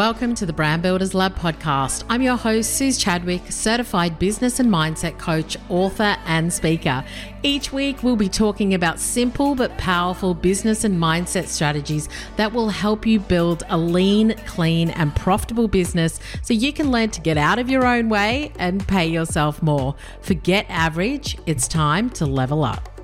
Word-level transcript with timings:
Welcome 0.00 0.34
to 0.36 0.46
the 0.46 0.54
Brand 0.54 0.80
Builders 0.80 1.12
Lab 1.12 1.36
podcast. 1.36 2.04
I'm 2.08 2.22
your 2.22 2.38
host, 2.38 2.74
Suz 2.74 2.96
Chadwick, 2.96 3.42
certified 3.52 4.18
business 4.18 4.58
and 4.58 4.70
mindset 4.70 5.18
coach, 5.18 5.58
author, 5.68 6.16
and 6.24 6.50
speaker. 6.50 7.04
Each 7.42 7.70
week, 7.70 8.02
we'll 8.02 8.16
be 8.16 8.30
talking 8.30 8.72
about 8.72 8.98
simple 8.98 9.54
but 9.54 9.76
powerful 9.76 10.32
business 10.32 10.84
and 10.84 10.98
mindset 10.98 11.48
strategies 11.48 12.08
that 12.36 12.50
will 12.50 12.70
help 12.70 13.04
you 13.04 13.20
build 13.20 13.62
a 13.68 13.76
lean, 13.76 14.34
clean, 14.46 14.88
and 14.88 15.14
profitable 15.14 15.68
business 15.68 16.18
so 16.40 16.54
you 16.54 16.72
can 16.72 16.90
learn 16.90 17.10
to 17.10 17.20
get 17.20 17.36
out 17.36 17.58
of 17.58 17.68
your 17.68 17.84
own 17.84 18.08
way 18.08 18.52
and 18.58 18.88
pay 18.88 19.06
yourself 19.06 19.62
more. 19.62 19.94
Forget 20.22 20.64
average, 20.70 21.36
it's 21.44 21.68
time 21.68 22.08
to 22.08 22.24
level 22.24 22.64
up. 22.64 22.99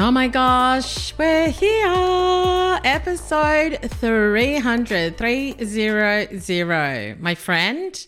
Oh 0.00 0.12
my 0.12 0.28
gosh, 0.28 1.12
we're 1.18 1.48
here. 1.48 2.78
Episode 2.84 3.80
300, 3.82 5.18
300. 5.18 7.20
My 7.20 7.34
friend, 7.34 8.06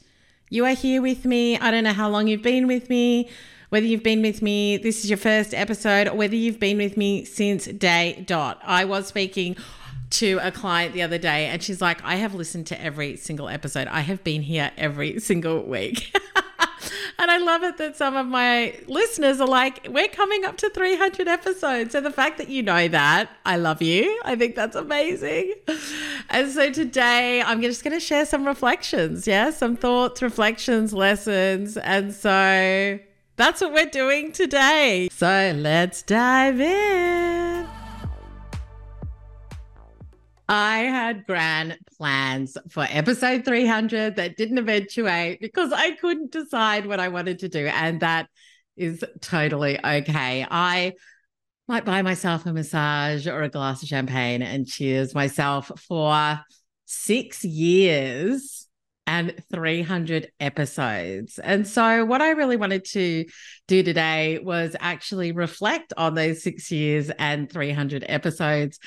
you 0.51 0.67
are 0.67 0.75
here 0.75 1.03
with 1.03 1.25
me. 1.25 1.59
I 1.59 1.73
don't 1.73 1.83
know 1.83 1.93
how 1.93 2.09
long 2.09 2.29
you've 2.29 2.45
been 2.45 2.69
with 2.69 2.89
me, 2.89 3.29
whether 3.71 3.85
you've 3.85 4.05
been 4.05 4.23
with 4.23 4.41
me, 4.41 4.77
this 4.77 5.03
is 5.03 5.11
your 5.11 5.17
first 5.17 5.53
episode, 5.53 6.07
or 6.07 6.15
whether 6.15 6.37
you've 6.37 6.61
been 6.61 6.79
with 6.79 6.97
me 6.97 7.25
since 7.25 7.65
day 7.65 8.23
dot. 8.25 8.61
I 8.65 8.85
was 8.85 9.09
speaking 9.09 9.57
to 10.11 10.39
a 10.43 10.53
client 10.53 10.95
the 10.95 11.03
other 11.03 11.19
day 11.19 11.47
and 11.47 11.61
she's 11.61 11.81
like, 11.81 12.05
I 12.05 12.15
have 12.17 12.35
listened 12.35 12.69
to 12.69 12.81
every 12.81 13.17
single 13.17 13.49
episode. 13.49 13.89
I 13.89 14.03
have 14.03 14.23
been 14.23 14.43
here 14.43 14.71
every 14.77 15.19
single 15.19 15.65
week. 15.65 16.17
And 17.21 17.31
I 17.31 17.37
love 17.37 17.63
it 17.63 17.77
that 17.77 17.97
some 17.97 18.17
of 18.17 18.27
my 18.27 18.75
listeners 18.87 19.43
are 19.43 19.47
like, 19.47 19.87
we're 19.91 20.09
coming 20.09 20.47
up 20.47 20.57
to 20.57 20.71
300 20.71 21.29
episodes. 21.29 21.93
So 21.93 22.01
the 22.01 22.11
fact 22.11 22.39
that 22.39 22.49
you 22.49 22.63
know 22.63 22.89
that, 22.89 23.29
I 23.45 23.57
love 23.57 23.83
you. 23.83 24.19
I 24.25 24.37
think 24.37 24.57
that's 24.57 24.75
amazing. 24.75 25.53
And 26.31 26.51
so 26.51 26.73
today 26.73 27.43
I'm 27.43 27.61
just 27.61 27.85
going 27.85 27.93
to 27.93 28.01
share 28.01 28.25
some 28.25 28.47
reflections. 28.47 29.27
Yeah, 29.27 29.51
some 29.51 29.77
thoughts, 29.77 30.23
reflections, 30.23 30.95
lessons. 30.95 31.77
And 31.77 32.15
so 32.15 32.99
that's 33.37 33.61
what 33.61 33.75
we're 33.75 33.91
doing 33.91 34.33
today. 34.33 35.11
So 35.13 35.55
let's 35.59 36.01
dive 36.01 36.59
in. 36.59 37.20
I 40.51 40.79
had 40.79 41.27
grand 41.27 41.79
plans 41.97 42.59
for 42.71 42.85
episode 42.91 43.45
300 43.45 44.17
that 44.17 44.37
didn't 44.37 44.59
eventuate 44.59 45.41
because 45.41 45.73
I 45.73 45.93
couldn't 45.93 46.33
decide 46.33 46.87
what 46.87 46.99
I 46.99 47.07
wanted 47.07 47.39
to 47.39 47.49
do. 47.49 47.69
And 47.69 48.01
that 48.01 48.27
is 48.77 49.05
totally 49.21 49.79
okay. 49.79 50.45
I 50.51 50.95
might 51.69 51.85
buy 51.85 52.03
myself 52.03 52.47
a 52.47 52.53
massage 52.53 53.29
or 53.29 53.43
a 53.43 53.49
glass 53.49 53.85
of 53.85 53.89
champagne 53.89 54.43
and 54.43 54.67
cheers 54.67 55.15
myself 55.15 55.71
for 55.87 56.41
six 56.85 57.45
years 57.45 58.67
and 59.07 59.41
300 59.53 60.33
episodes. 60.41 61.39
And 61.39 61.65
so, 61.65 62.05
what 62.05 62.23
I 62.23 62.31
really 62.31 62.57
wanted 62.57 62.85
to 62.87 63.25
do 63.69 63.85
today 63.85 64.41
was 64.43 64.75
actually 64.81 65.31
reflect 65.31 65.93
on 65.97 66.15
those 66.15 66.43
six 66.43 66.73
years 66.73 67.09
and 67.21 67.49
300 67.49 68.05
episodes 68.09 68.81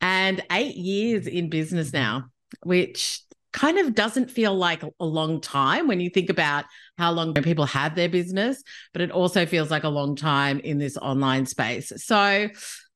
and 0.00 0.42
eight 0.52 0.76
years 0.76 1.26
in 1.26 1.50
business 1.50 1.92
now, 1.92 2.24
which 2.62 3.22
kind 3.52 3.78
of 3.78 3.94
doesn't 3.94 4.30
feel 4.30 4.54
like 4.54 4.82
a 4.82 5.04
long 5.04 5.40
time 5.40 5.88
when 5.88 6.00
you 6.00 6.10
think 6.10 6.30
about 6.30 6.64
how 6.98 7.10
long 7.10 7.34
people 7.34 7.64
have 7.64 7.94
their 7.94 8.08
business, 8.08 8.62
but 8.92 9.02
it 9.02 9.10
also 9.10 9.46
feels 9.46 9.70
like 9.70 9.84
a 9.84 9.88
long 9.88 10.14
time 10.14 10.60
in 10.60 10.78
this 10.78 10.96
online 10.98 11.46
space. 11.46 11.92
So 11.96 12.48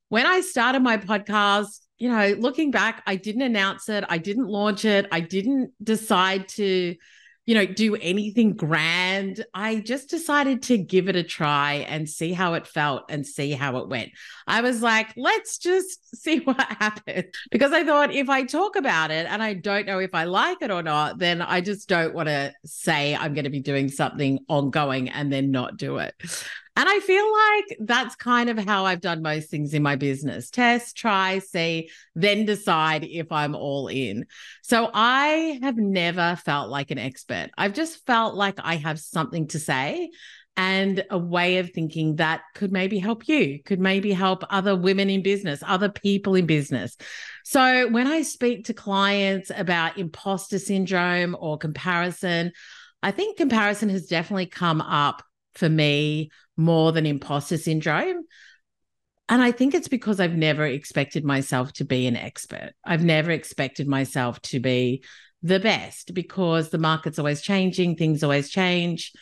when 0.08 0.26
I 0.26 0.40
started 0.40 0.80
my 0.80 0.98
podcast, 0.98 1.80
you 1.98 2.10
know, 2.10 2.36
looking 2.38 2.70
back, 2.70 3.02
I 3.06 3.16
didn't 3.16 3.42
announce 3.42 3.88
it, 3.88 4.04
I 4.08 4.18
didn't 4.18 4.46
launch 4.46 4.84
it, 4.84 5.06
I 5.10 5.20
didn't 5.20 5.72
decide 5.82 6.48
to 6.48 6.96
you 7.44 7.54
know, 7.56 7.66
do 7.66 7.96
anything 7.96 8.54
grand. 8.54 9.44
I 9.52 9.80
just 9.80 10.08
decided 10.08 10.62
to 10.64 10.78
give 10.78 11.08
it 11.08 11.16
a 11.16 11.24
try 11.24 11.86
and 11.88 12.08
see 12.08 12.32
how 12.32 12.54
it 12.54 12.68
felt 12.68 13.04
and 13.08 13.26
see 13.26 13.50
how 13.50 13.78
it 13.78 13.88
went. 13.88 14.10
I 14.46 14.60
was 14.60 14.80
like, 14.80 15.12
let's 15.16 15.58
just 15.58 16.16
see 16.22 16.38
what 16.38 16.60
happens. 16.60 17.24
Because 17.50 17.72
I 17.72 17.84
thought 17.84 18.14
if 18.14 18.28
I 18.28 18.44
talk 18.44 18.76
about 18.76 19.10
it 19.10 19.26
and 19.28 19.42
I 19.42 19.54
don't 19.54 19.86
know 19.86 19.98
if 19.98 20.14
I 20.14 20.24
like 20.24 20.58
it 20.62 20.70
or 20.70 20.82
not, 20.82 21.18
then 21.18 21.42
I 21.42 21.60
just 21.60 21.88
don't 21.88 22.14
want 22.14 22.28
to 22.28 22.52
say 22.64 23.16
I'm 23.16 23.34
going 23.34 23.44
to 23.44 23.50
be 23.50 23.60
doing 23.60 23.88
something 23.88 24.38
ongoing 24.48 25.08
and 25.08 25.32
then 25.32 25.50
not 25.50 25.76
do 25.76 25.96
it. 25.96 26.14
And 26.74 26.88
I 26.88 27.00
feel 27.00 27.30
like 27.32 27.78
that's 27.80 28.16
kind 28.16 28.48
of 28.48 28.58
how 28.58 28.86
I've 28.86 29.02
done 29.02 29.20
most 29.20 29.50
things 29.50 29.74
in 29.74 29.82
my 29.82 29.96
business 29.96 30.48
test, 30.48 30.96
try, 30.96 31.38
see, 31.38 31.90
then 32.14 32.46
decide 32.46 33.04
if 33.04 33.30
I'm 33.30 33.54
all 33.54 33.88
in. 33.88 34.24
So 34.62 34.90
I 34.92 35.58
have 35.62 35.76
never 35.76 36.36
felt 36.36 36.70
like 36.70 36.90
an 36.90 36.98
expert. 36.98 37.50
I've 37.58 37.74
just 37.74 38.06
felt 38.06 38.34
like 38.34 38.58
I 38.62 38.76
have 38.76 38.98
something 38.98 39.48
to 39.48 39.58
say 39.58 40.10
and 40.56 41.04
a 41.10 41.18
way 41.18 41.58
of 41.58 41.70
thinking 41.70 42.16
that 42.16 42.42
could 42.54 42.72
maybe 42.72 42.98
help 42.98 43.28
you, 43.28 43.62
could 43.64 43.80
maybe 43.80 44.12
help 44.12 44.44
other 44.50 44.76
women 44.76 45.08
in 45.10 45.22
business, 45.22 45.62
other 45.66 45.88
people 45.88 46.34
in 46.34 46.46
business. 46.46 46.96
So 47.44 47.88
when 47.88 48.06
I 48.06 48.22
speak 48.22 48.66
to 48.66 48.74
clients 48.74 49.50
about 49.54 49.98
imposter 49.98 50.58
syndrome 50.58 51.36
or 51.38 51.58
comparison, 51.58 52.52
I 53.02 53.10
think 53.10 53.36
comparison 53.36 53.88
has 53.90 54.06
definitely 54.06 54.46
come 54.46 54.80
up 54.80 55.22
for 55.54 55.68
me 55.68 56.30
more 56.56 56.92
than 56.92 57.06
imposter 57.06 57.56
syndrome. 57.56 58.22
And 59.28 59.40
I 59.40 59.52
think 59.52 59.74
it's 59.74 59.88
because 59.88 60.20
I've 60.20 60.36
never 60.36 60.66
expected 60.66 61.24
myself 61.24 61.72
to 61.74 61.84
be 61.84 62.06
an 62.06 62.16
expert. 62.16 62.72
I've 62.84 63.04
never 63.04 63.30
expected 63.30 63.88
myself 63.88 64.40
to 64.42 64.60
be 64.60 65.04
the 65.42 65.60
best 65.60 66.14
because 66.14 66.70
the 66.70 66.78
market's 66.78 67.18
always 67.18 67.40
changing, 67.40 67.96
things 67.96 68.22
always 68.22 68.50
change. 68.50 69.12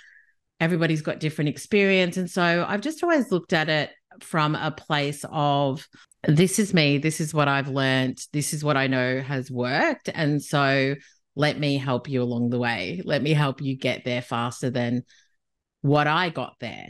Everybody's 0.58 1.02
got 1.02 1.20
different 1.20 1.48
experience. 1.48 2.16
And 2.16 2.30
so 2.30 2.64
I've 2.68 2.80
just 2.82 3.02
always 3.02 3.30
looked 3.30 3.52
at 3.52 3.68
it 3.68 3.90
from 4.20 4.54
a 4.54 4.70
place 4.70 5.24
of 5.30 5.86
this 6.26 6.58
is 6.58 6.74
me, 6.74 6.98
this 6.98 7.20
is 7.20 7.32
what 7.32 7.48
I've 7.48 7.68
learned, 7.68 8.18
this 8.32 8.52
is 8.52 8.62
what 8.62 8.76
I 8.76 8.86
know 8.86 9.20
has 9.22 9.50
worked. 9.50 10.10
And 10.12 10.42
so 10.42 10.94
let 11.36 11.58
me 11.58 11.78
help 11.78 12.08
you 12.08 12.22
along 12.22 12.50
the 12.50 12.58
way. 12.58 13.00
Let 13.04 13.22
me 13.22 13.32
help 13.32 13.62
you 13.62 13.76
get 13.76 14.04
there 14.04 14.22
faster 14.22 14.70
than 14.70 15.04
what 15.80 16.06
I 16.06 16.28
got 16.28 16.56
there. 16.60 16.88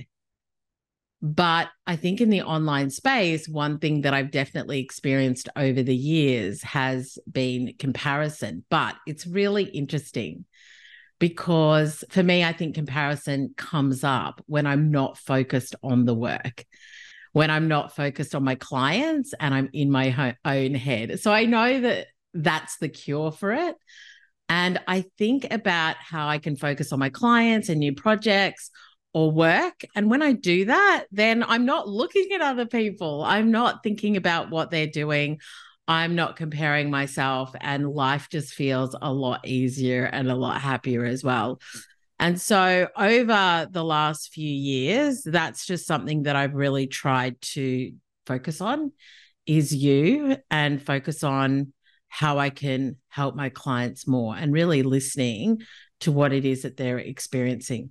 But 1.22 1.69
I 1.86 1.97
think 1.97 2.20
in 2.20 2.31
the 2.31 2.42
online 2.42 2.88
space, 2.88 3.47
one 3.47 3.78
thing 3.78 4.03
that 4.03 4.14
I've 4.14 4.31
definitely 4.31 4.81
experienced 4.81 5.50
over 5.54 5.82
the 5.82 5.94
years 5.94 6.62
has 6.62 7.19
been 7.31 7.75
comparison. 7.78 8.64
But 8.70 8.97
it's 9.06 9.26
really 9.26 9.64
interesting 9.64 10.47
because 11.19 12.03
for 12.10 12.22
me, 12.22 12.42
I 12.42 12.54
think 12.54 12.75
comparison 12.75 13.53
comes 13.56 14.03
up 14.03 14.42
when 14.47 14.66
I'm 14.66 14.91
not 14.91 15.19
focused 15.19 15.76
on 15.82 16.06
the 16.06 16.14
work, 16.14 16.64
when 17.32 17.50
I'm 17.50 17.69
not 17.69 17.94
focused 17.94 18.34
on 18.34 18.42
my 18.42 18.54
clients 18.54 19.34
and 19.38 19.54
I'm 19.54 19.69
in 19.75 19.91
my 19.91 20.36
own 20.44 20.75
head. 20.75 21.20
So 21.20 21.32
I 21.32 21.44
know 21.44 21.82
that 21.82 22.06
that's 22.32 22.78
the 22.78 22.88
cure 22.88 23.30
for 23.30 23.53
it. 23.53 23.76
And 24.48 24.80
I 24.88 25.04
think 25.19 25.53
about 25.53 25.97
how 25.97 26.26
I 26.26 26.38
can 26.38 26.56
focus 26.56 26.92
on 26.92 26.98
my 26.98 27.10
clients 27.10 27.69
and 27.69 27.78
new 27.78 27.94
projects 27.94 28.70
or 29.12 29.31
work. 29.31 29.82
And 29.94 30.10
when 30.10 30.22
I 30.22 30.32
do 30.32 30.66
that, 30.66 31.06
then 31.10 31.43
I'm 31.43 31.65
not 31.65 31.88
looking 31.88 32.28
at 32.32 32.41
other 32.41 32.66
people. 32.66 33.22
I'm 33.25 33.50
not 33.50 33.82
thinking 33.82 34.16
about 34.16 34.50
what 34.50 34.71
they're 34.71 34.87
doing. 34.87 35.41
I'm 35.88 36.15
not 36.15 36.37
comparing 36.37 36.88
myself, 36.88 37.53
and 37.60 37.91
life 37.91 38.28
just 38.31 38.54
feels 38.54 38.94
a 39.03 39.12
lot 39.12 39.47
easier 39.47 40.04
and 40.04 40.31
a 40.31 40.37
lot 40.37 40.60
happier 40.60 41.04
as 41.04 41.25
well. 41.25 41.60
And 42.21 42.41
so, 42.41 42.87
over 42.97 43.66
the 43.69 43.82
last 43.82 44.32
few 44.32 44.48
years, 44.48 45.22
that's 45.25 45.66
just 45.66 45.88
something 45.88 46.25
that 46.25 46.37
I've 46.37 46.54
really 46.54 46.87
tried 46.87 47.41
to 47.41 47.92
focus 48.27 48.60
on 48.60 48.92
is 49.47 49.75
you 49.75 50.37
and 50.48 50.81
focus 50.81 51.25
on 51.25 51.72
how 52.09 52.38
I 52.38 52.50
can 52.50 52.97
help 53.09 53.34
my 53.34 53.48
clients 53.48 54.06
more 54.06 54.37
and 54.37 54.53
really 54.53 54.83
listening 54.83 55.62
to 56.01 56.12
what 56.12 56.33
it 56.33 56.45
is 56.45 56.62
that 56.62 56.77
they're 56.77 56.98
experiencing. 56.98 57.91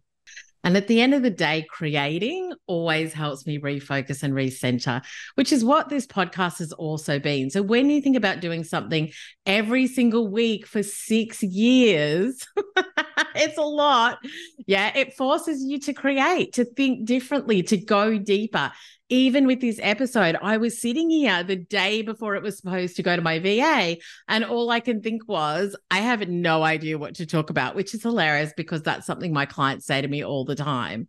And 0.63 0.75
at 0.75 0.87
the 0.87 1.01
end 1.01 1.13
of 1.13 1.23
the 1.23 1.29
day, 1.29 1.65
creating 1.69 2.53
always 2.67 3.13
helps 3.13 3.45
me 3.45 3.59
refocus 3.59 4.23
and 4.23 4.33
recenter, 4.33 5.01
which 5.35 5.51
is 5.51 5.63
what 5.63 5.89
this 5.89 6.05
podcast 6.05 6.59
has 6.59 6.71
also 6.73 7.19
been. 7.19 7.49
So 7.49 7.61
when 7.61 7.89
you 7.89 8.01
think 8.01 8.17
about 8.17 8.41
doing 8.41 8.63
something 8.63 9.11
every 9.45 9.87
single 9.87 10.27
week 10.27 10.67
for 10.67 10.83
six 10.83 11.41
years, 11.41 12.45
it's 13.35 13.57
a 13.57 13.63
lot. 13.63 14.19
Yeah, 14.67 14.95
it 14.95 15.15
forces 15.15 15.63
you 15.63 15.79
to 15.81 15.93
create, 15.93 16.53
to 16.53 16.65
think 16.65 17.05
differently, 17.05 17.63
to 17.63 17.77
go 17.77 18.17
deeper 18.17 18.71
even 19.09 19.47
with 19.47 19.59
this 19.59 19.79
episode, 19.81 20.37
I 20.41 20.57
was 20.57 20.79
sitting 20.79 21.09
here 21.09 21.43
the 21.43 21.55
day 21.55 22.03
before 22.03 22.35
it 22.35 22.43
was 22.43 22.57
supposed 22.57 22.95
to 22.95 23.03
go 23.03 23.15
to 23.15 23.21
my 23.21 23.39
VA, 23.39 23.97
and 24.27 24.45
all 24.45 24.69
I 24.69 24.79
can 24.79 25.01
think 25.01 25.27
was, 25.27 25.75
I 25.89 25.99
have 25.99 26.27
no 26.29 26.63
idea 26.63 26.97
what 26.97 27.15
to 27.15 27.25
talk 27.25 27.49
about, 27.49 27.75
which 27.75 27.93
is 27.93 28.03
hilarious 28.03 28.53
because 28.55 28.83
that's 28.83 29.07
something 29.07 29.33
my 29.33 29.45
clients 29.45 29.85
say 29.85 30.01
to 30.01 30.07
me 30.07 30.23
all 30.23 30.45
the 30.45 30.55
time. 30.55 31.07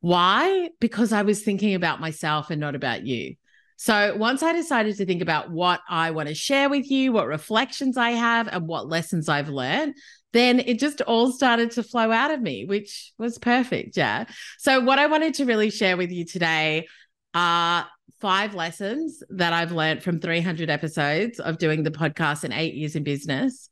Why? 0.00 0.70
Because 0.80 1.12
I 1.12 1.22
was 1.22 1.42
thinking 1.42 1.74
about 1.74 2.00
myself 2.00 2.50
and 2.50 2.60
not 2.60 2.74
about 2.74 3.04
you. 3.04 3.34
So 3.76 4.16
once 4.16 4.42
I 4.42 4.52
decided 4.52 4.96
to 4.96 5.06
think 5.06 5.22
about 5.22 5.50
what 5.50 5.80
I 5.88 6.10
want 6.10 6.28
to 6.28 6.34
share 6.34 6.68
with 6.68 6.90
you, 6.90 7.12
what 7.12 7.26
reflections 7.26 7.96
I 7.96 8.10
have, 8.10 8.48
and 8.48 8.66
what 8.66 8.88
lessons 8.88 9.28
I've 9.28 9.48
learned, 9.48 9.94
then 10.32 10.60
it 10.60 10.78
just 10.78 11.00
all 11.02 11.32
started 11.32 11.70
to 11.72 11.82
flow 11.82 12.12
out 12.12 12.30
of 12.30 12.40
me, 12.40 12.64
which 12.64 13.12
was 13.18 13.38
perfect. 13.38 13.96
Yeah. 13.96 14.26
So, 14.58 14.80
what 14.80 14.98
I 14.98 15.06
wanted 15.06 15.34
to 15.34 15.44
really 15.44 15.70
share 15.70 15.96
with 15.96 16.10
you 16.10 16.24
today 16.24 16.86
are 17.34 17.86
five 18.20 18.54
lessons 18.54 19.22
that 19.30 19.52
I've 19.52 19.72
learned 19.72 20.02
from 20.02 20.20
300 20.20 20.70
episodes 20.70 21.40
of 21.40 21.58
doing 21.58 21.82
the 21.82 21.90
podcast 21.90 22.44
and 22.44 22.52
eight 22.52 22.74
years 22.74 22.96
in 22.96 23.04
business. 23.04 23.70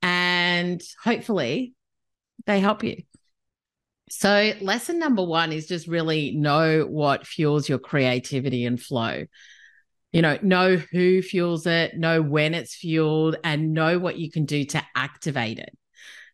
And 0.00 0.82
hopefully 1.02 1.74
they 2.46 2.60
help 2.60 2.82
you. 2.82 3.02
So, 4.10 4.52
lesson 4.60 4.98
number 4.98 5.24
one 5.24 5.52
is 5.52 5.66
just 5.66 5.86
really 5.86 6.32
know 6.32 6.82
what 6.82 7.26
fuels 7.26 7.68
your 7.68 7.78
creativity 7.78 8.66
and 8.66 8.80
flow. 8.80 9.24
You 10.12 10.20
know, 10.20 10.38
know 10.42 10.76
who 10.76 11.22
fuels 11.22 11.66
it, 11.66 11.96
know 11.96 12.20
when 12.20 12.52
it's 12.52 12.74
fueled, 12.74 13.36
and 13.42 13.72
know 13.72 13.98
what 13.98 14.18
you 14.18 14.30
can 14.30 14.44
do 14.44 14.64
to 14.66 14.82
activate 14.94 15.58
it. 15.58 15.74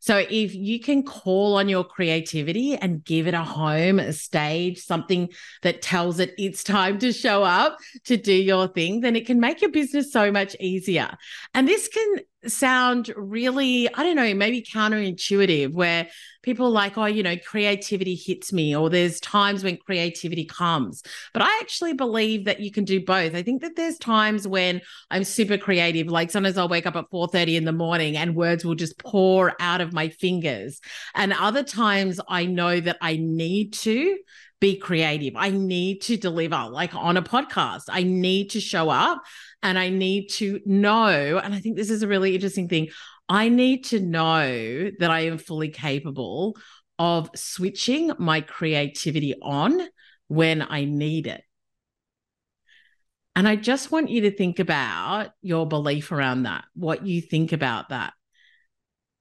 So 0.00 0.18
if 0.18 0.54
you 0.54 0.80
can 0.80 1.02
call 1.02 1.56
on 1.56 1.68
your 1.68 1.84
creativity 1.84 2.76
and 2.76 3.04
give 3.04 3.26
it 3.26 3.34
a 3.34 3.42
home, 3.42 3.98
a 3.98 4.12
stage, 4.12 4.78
something 4.78 5.28
that 5.62 5.82
tells 5.82 6.20
it 6.20 6.34
it's 6.38 6.62
time 6.62 6.98
to 7.00 7.12
show 7.12 7.42
up 7.42 7.78
to 8.04 8.16
do 8.16 8.32
your 8.32 8.68
thing, 8.68 9.00
then 9.00 9.16
it 9.16 9.26
can 9.26 9.40
make 9.40 9.60
your 9.60 9.70
business 9.70 10.12
so 10.12 10.30
much 10.30 10.56
easier. 10.60 11.16
And 11.54 11.66
this 11.66 11.88
can 11.88 12.16
sound 12.46 13.12
really, 13.16 13.92
I 13.92 14.02
don't 14.02 14.16
know, 14.16 14.32
maybe 14.34 14.62
counterintuitive, 14.62 15.72
where 15.72 16.08
people 16.42 16.70
like, 16.70 16.96
oh, 16.96 17.06
you 17.06 17.22
know, 17.22 17.36
creativity 17.36 18.14
hits 18.14 18.52
me, 18.52 18.76
or 18.76 18.88
there's 18.88 19.20
times 19.20 19.64
when 19.64 19.76
creativity 19.76 20.44
comes. 20.44 21.02
But 21.32 21.42
I 21.42 21.58
actually 21.60 21.94
believe 21.94 22.44
that 22.44 22.60
you 22.60 22.70
can 22.70 22.84
do 22.84 23.04
both. 23.04 23.34
I 23.34 23.42
think 23.42 23.62
that 23.62 23.76
there's 23.76 23.98
times 23.98 24.46
when 24.46 24.80
I'm 25.10 25.24
super 25.24 25.58
creative, 25.58 26.06
like 26.06 26.30
sometimes 26.30 26.56
I'll 26.56 26.68
wake 26.68 26.86
up 26.86 26.96
at 26.96 27.10
4:30 27.10 27.56
in 27.56 27.64
the 27.64 27.72
morning 27.72 28.16
and 28.16 28.36
words 28.36 28.64
will 28.64 28.76
just 28.76 28.98
pour 28.98 29.54
out 29.60 29.80
of 29.80 29.92
my 29.92 30.08
fingers. 30.08 30.80
And 31.14 31.32
other 31.32 31.64
times 31.64 32.20
I 32.28 32.46
know 32.46 32.78
that 32.80 32.98
I 33.00 33.16
need 33.16 33.72
to 33.74 34.16
be 34.60 34.76
creative. 34.76 35.34
I 35.36 35.50
need 35.50 36.02
to 36.02 36.16
deliver, 36.16 36.68
like 36.70 36.94
on 36.94 37.16
a 37.16 37.22
podcast. 37.22 37.84
I 37.88 38.02
need 38.02 38.50
to 38.50 38.60
show 38.60 38.90
up 38.90 39.22
and 39.62 39.78
I 39.78 39.88
need 39.88 40.28
to 40.30 40.60
know. 40.66 41.38
And 41.38 41.54
I 41.54 41.60
think 41.60 41.76
this 41.76 41.90
is 41.90 42.02
a 42.02 42.08
really 42.08 42.34
interesting 42.34 42.68
thing. 42.68 42.88
I 43.28 43.48
need 43.48 43.84
to 43.86 44.00
know 44.00 44.90
that 44.98 45.10
I 45.10 45.20
am 45.20 45.38
fully 45.38 45.68
capable 45.68 46.56
of 46.98 47.30
switching 47.34 48.12
my 48.18 48.40
creativity 48.40 49.34
on 49.40 49.80
when 50.26 50.62
I 50.62 50.84
need 50.84 51.26
it. 51.26 51.42
And 53.36 53.46
I 53.46 53.54
just 53.54 53.92
want 53.92 54.10
you 54.10 54.22
to 54.22 54.32
think 54.32 54.58
about 54.58 55.30
your 55.42 55.64
belief 55.66 56.10
around 56.10 56.42
that, 56.42 56.64
what 56.74 57.06
you 57.06 57.20
think 57.20 57.52
about 57.52 57.90
that. 57.90 58.14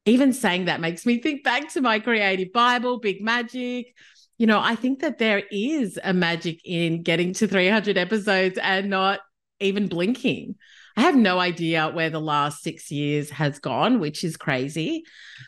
Even 0.05 0.33
saying 0.33 0.65
that 0.65 0.81
makes 0.81 1.05
me 1.05 1.19
think 1.21 1.43
back 1.43 1.71
to 1.73 1.81
my 1.81 1.99
creative 1.99 2.51
Bible, 2.51 2.97
Big 2.97 3.21
Magic, 3.21 3.93
you 4.37 4.47
know, 4.47 4.59
I 4.59 4.75
think 4.75 4.99
that 4.99 5.17
there 5.17 5.43
is 5.51 5.99
a 6.03 6.13
magic 6.13 6.59
in 6.63 7.03
getting 7.03 7.33
to 7.33 7.47
300 7.47 7.97
episodes 7.97 8.59
and 8.61 8.89
not 8.89 9.19
even 9.59 9.87
blinking. 9.87 10.55
I 10.95 11.01
have 11.01 11.15
no 11.15 11.39
idea 11.39 11.89
where 11.89 12.09
the 12.09 12.21
last 12.21 12.61
six 12.63 12.91
years 12.91 13.29
has 13.31 13.59
gone, 13.59 13.99
which 13.99 14.23
is 14.23 14.37
crazy. 14.37 15.03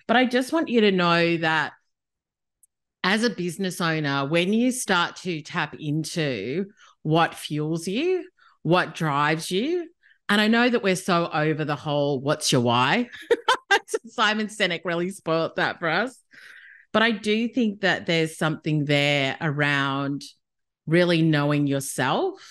But 0.07 0.17
I 0.17 0.25
just 0.25 0.53
want 0.53 0.69
you 0.69 0.81
to 0.81 0.91
know 0.91 1.37
that 1.37 1.73
as 3.03 3.23
a 3.23 3.29
business 3.29 3.79
owner, 3.79 4.27
when 4.27 4.53
you 4.53 4.71
start 4.71 5.15
to 5.17 5.41
tap 5.41 5.75
into 5.79 6.65
what 7.03 7.33
fuels 7.33 7.87
you, 7.87 8.27
what 8.63 8.93
drives 8.93 9.49
you, 9.49 9.89
and 10.27 10.39
I 10.39 10.47
know 10.47 10.69
that 10.69 10.83
we're 10.83 10.95
so 10.95 11.27
over 11.33 11.65
the 11.65 11.75
whole 11.75 12.21
what's 12.21 12.51
your 12.51 12.61
why? 12.61 13.09
Simon 14.07 14.47
Sinek 14.47 14.81
really 14.85 15.09
spoiled 15.09 15.55
that 15.55 15.79
for 15.79 15.89
us. 15.89 16.15
But 16.91 17.03
I 17.03 17.11
do 17.11 17.47
think 17.47 17.81
that 17.81 18.05
there's 18.05 18.37
something 18.37 18.85
there 18.85 19.37
around 19.39 20.23
really 20.87 21.21
knowing 21.21 21.67
yourself 21.67 22.41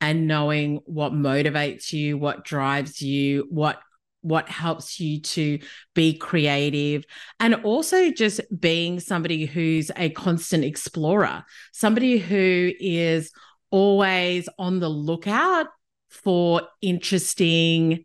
and 0.00 0.26
knowing 0.26 0.80
what 0.86 1.12
motivates 1.12 1.92
you, 1.92 2.18
what 2.18 2.44
drives 2.44 3.00
you, 3.00 3.46
what 3.50 3.80
what 4.22 4.50
helps 4.50 5.00
you 5.00 5.18
to 5.18 5.58
be 5.94 6.12
creative 6.12 7.04
and 7.38 7.54
also 7.54 8.10
just 8.10 8.40
being 8.60 9.00
somebody 9.00 9.46
who's 9.46 9.90
a 9.96 10.10
constant 10.10 10.62
explorer, 10.62 11.42
somebody 11.72 12.18
who 12.18 12.70
is 12.78 13.32
always 13.70 14.46
on 14.58 14.78
the 14.78 14.90
lookout 14.90 15.68
for 16.10 16.62
interesting 16.82 18.04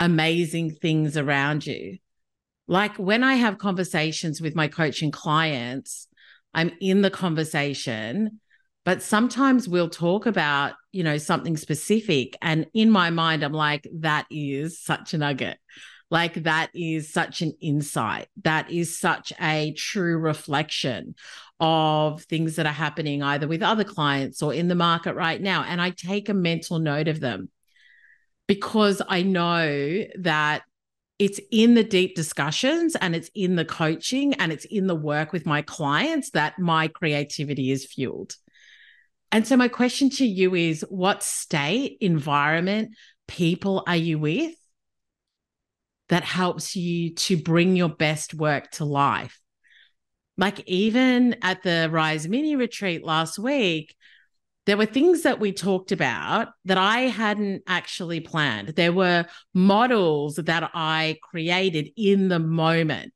amazing 0.00 0.70
things 0.70 1.16
around 1.16 1.66
you. 1.66 1.98
Like 2.70 2.96
when 2.98 3.24
I 3.24 3.34
have 3.34 3.58
conversations 3.58 4.40
with 4.40 4.54
my 4.54 4.68
coaching 4.68 5.10
clients, 5.10 6.06
I'm 6.54 6.70
in 6.80 7.02
the 7.02 7.10
conversation, 7.10 8.38
but 8.84 9.02
sometimes 9.02 9.68
we'll 9.68 9.88
talk 9.88 10.24
about, 10.24 10.74
you 10.92 11.02
know, 11.02 11.18
something 11.18 11.56
specific. 11.56 12.36
And 12.40 12.68
in 12.72 12.88
my 12.88 13.10
mind, 13.10 13.42
I'm 13.42 13.52
like, 13.52 13.88
that 13.98 14.26
is 14.30 14.80
such 14.80 15.14
a 15.14 15.18
nugget. 15.18 15.58
Like 16.12 16.44
that 16.44 16.70
is 16.72 17.12
such 17.12 17.42
an 17.42 17.54
insight. 17.60 18.28
That 18.44 18.70
is 18.70 18.96
such 18.96 19.32
a 19.40 19.72
true 19.76 20.18
reflection 20.18 21.16
of 21.58 22.22
things 22.22 22.54
that 22.54 22.66
are 22.66 22.72
happening 22.72 23.20
either 23.20 23.48
with 23.48 23.64
other 23.64 23.84
clients 23.84 24.42
or 24.42 24.54
in 24.54 24.68
the 24.68 24.76
market 24.76 25.14
right 25.14 25.42
now. 25.42 25.64
And 25.64 25.82
I 25.82 25.90
take 25.90 26.28
a 26.28 26.34
mental 26.34 26.78
note 26.78 27.08
of 27.08 27.18
them 27.18 27.48
because 28.46 29.02
I 29.08 29.22
know 29.22 30.04
that 30.20 30.62
it's 31.20 31.38
in 31.52 31.74
the 31.74 31.84
deep 31.84 32.16
discussions 32.16 32.96
and 32.96 33.14
it's 33.14 33.30
in 33.34 33.54
the 33.54 33.64
coaching 33.64 34.32
and 34.34 34.50
it's 34.50 34.64
in 34.64 34.86
the 34.86 34.94
work 34.94 35.34
with 35.34 35.44
my 35.44 35.60
clients 35.60 36.30
that 36.30 36.58
my 36.58 36.88
creativity 36.88 37.70
is 37.70 37.84
fueled. 37.84 38.34
And 39.30 39.46
so, 39.46 39.54
my 39.58 39.68
question 39.68 40.08
to 40.10 40.24
you 40.24 40.54
is 40.54 40.84
what 40.88 41.22
state, 41.22 41.98
environment, 42.00 42.96
people 43.28 43.84
are 43.86 43.96
you 43.96 44.18
with 44.18 44.54
that 46.08 46.24
helps 46.24 46.74
you 46.74 47.14
to 47.14 47.36
bring 47.36 47.76
your 47.76 47.90
best 47.90 48.32
work 48.32 48.70
to 48.72 48.86
life? 48.86 49.38
Like, 50.38 50.66
even 50.66 51.36
at 51.42 51.62
the 51.62 51.90
Rise 51.92 52.26
Mini 52.26 52.56
retreat 52.56 53.04
last 53.04 53.38
week, 53.38 53.94
there 54.70 54.76
were 54.76 54.86
things 54.86 55.22
that 55.22 55.40
we 55.40 55.50
talked 55.50 55.90
about 55.90 56.50
that 56.64 56.78
I 56.78 57.00
hadn't 57.00 57.64
actually 57.66 58.20
planned. 58.20 58.68
There 58.68 58.92
were 58.92 59.26
models 59.52 60.36
that 60.36 60.70
I 60.74 61.16
created 61.24 61.90
in 61.96 62.28
the 62.28 62.38
moment 62.38 63.12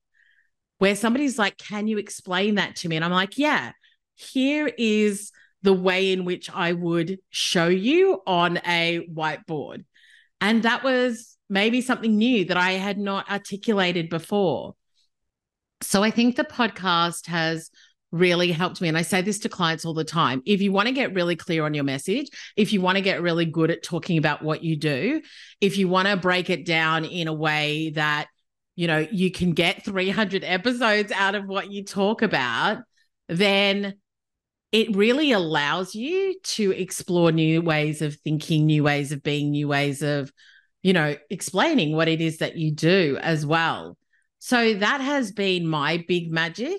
where 0.78 0.96
somebody's 0.96 1.38
like, 1.38 1.56
Can 1.56 1.87
you 1.87 1.99
explain 1.99 2.56
that 2.56 2.75
to 2.78 2.88
me? 2.88 2.96
And 2.96 3.04
I'm 3.04 3.12
like, 3.12 3.38
Yeah, 3.38 3.70
here 4.16 4.68
is 4.76 5.30
the 5.62 5.73
way 5.73 6.12
in 6.12 6.25
which 6.25 6.50
I 6.50 6.73
would 6.73 7.20
show 7.30 7.68
you 7.68 8.20
on 8.26 8.56
a 8.66 9.06
whiteboard. 9.06 9.84
And 10.40 10.64
that 10.64 10.82
was 10.82 11.37
maybe 11.49 11.82
something 11.82 12.18
new 12.18 12.46
that 12.46 12.56
I 12.56 12.73
had 12.73 12.99
not 12.99 13.30
articulated 13.30 14.08
before. 14.08 14.75
So 15.82 16.02
I 16.02 16.11
think 16.11 16.34
the 16.34 16.42
podcast 16.42 17.28
has 17.28 17.70
really 18.14 18.52
helped 18.52 18.80
me. 18.80 18.87
And 18.87 18.97
I 18.97 19.02
say 19.02 19.23
this 19.23 19.40
to 19.40 19.49
clients 19.49 19.85
all 19.85 19.92
the 19.92 20.04
time. 20.04 20.40
If 20.47 20.62
you 20.62 20.71
want 20.71 20.87
to 20.87 20.94
get 20.94 21.14
really 21.14 21.35
clear 21.35 21.64
on 21.64 21.75
your 21.75 21.83
message, 21.83 22.28
if 22.56 22.73
you 22.73 22.80
want 22.80 22.97
to 22.97 23.02
get 23.02 23.21
really 23.21 23.44
good 23.44 23.73
at 23.73 23.83
talking 23.83 24.18
about 24.18 24.40
what 24.40 24.62
you 24.62 24.76
do, 24.76 25.21
if 25.61 25.76
you 25.76 25.88
want 25.88 26.06
to 26.06 26.16
break 26.16 26.49
it 26.49 26.64
down 26.64 27.04
in 27.04 27.26
a 27.26 27.33
way 27.33 27.90
that, 27.90 28.28
you 28.76 28.87
know, 28.87 29.04
you 29.11 29.33
can 29.33 29.52
get 29.52 29.85
300 29.85 30.44
episodes 30.44 31.11
out 31.11 31.35
of 31.35 31.47
what 31.47 31.73
you 31.73 31.85
talk 31.85 32.23
about, 32.23 32.78
then 33.28 33.94
it 34.71 34.94
really 34.94 35.33
allows 35.33 35.97
you 35.97 36.37
to 36.44 36.71
explore 36.71 37.33
new 37.33 37.62
ways 37.62 38.00
of 38.00 38.14
thinking, 38.14 38.66
new 38.66 38.85
ways 38.85 39.11
of 39.11 39.25
being, 39.25 39.50
new 39.50 39.66
ways 39.66 40.02
of, 40.02 40.33
you 40.85 40.92
know, 40.92 41.16
explaining 41.30 41.97
what 41.97 42.06
it 42.06 42.21
is 42.21 42.38
that 42.38 42.56
you 42.56 42.71
do 42.71 43.18
as 43.21 43.44
well. 43.44 43.97
So 44.38 44.75
that 44.75 45.00
has 45.00 45.33
been 45.33 45.66
my 45.66 46.04
big 46.06 46.30
magic 46.30 46.78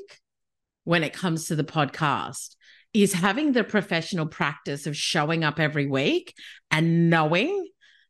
when 0.86 1.04
it 1.04 1.14
comes 1.14 1.48
to 1.48 1.56
the 1.56 1.64
podcast 1.64 2.56
is 2.94 3.12
having 3.12 3.52
the 3.52 3.64
professional 3.64 4.26
practice 4.26 4.88
of 4.88 4.96
showing 4.96 5.44
up 5.44 5.60
every 5.60 5.86
week 5.86 6.34
and 6.72 7.10
knowing 7.10 7.68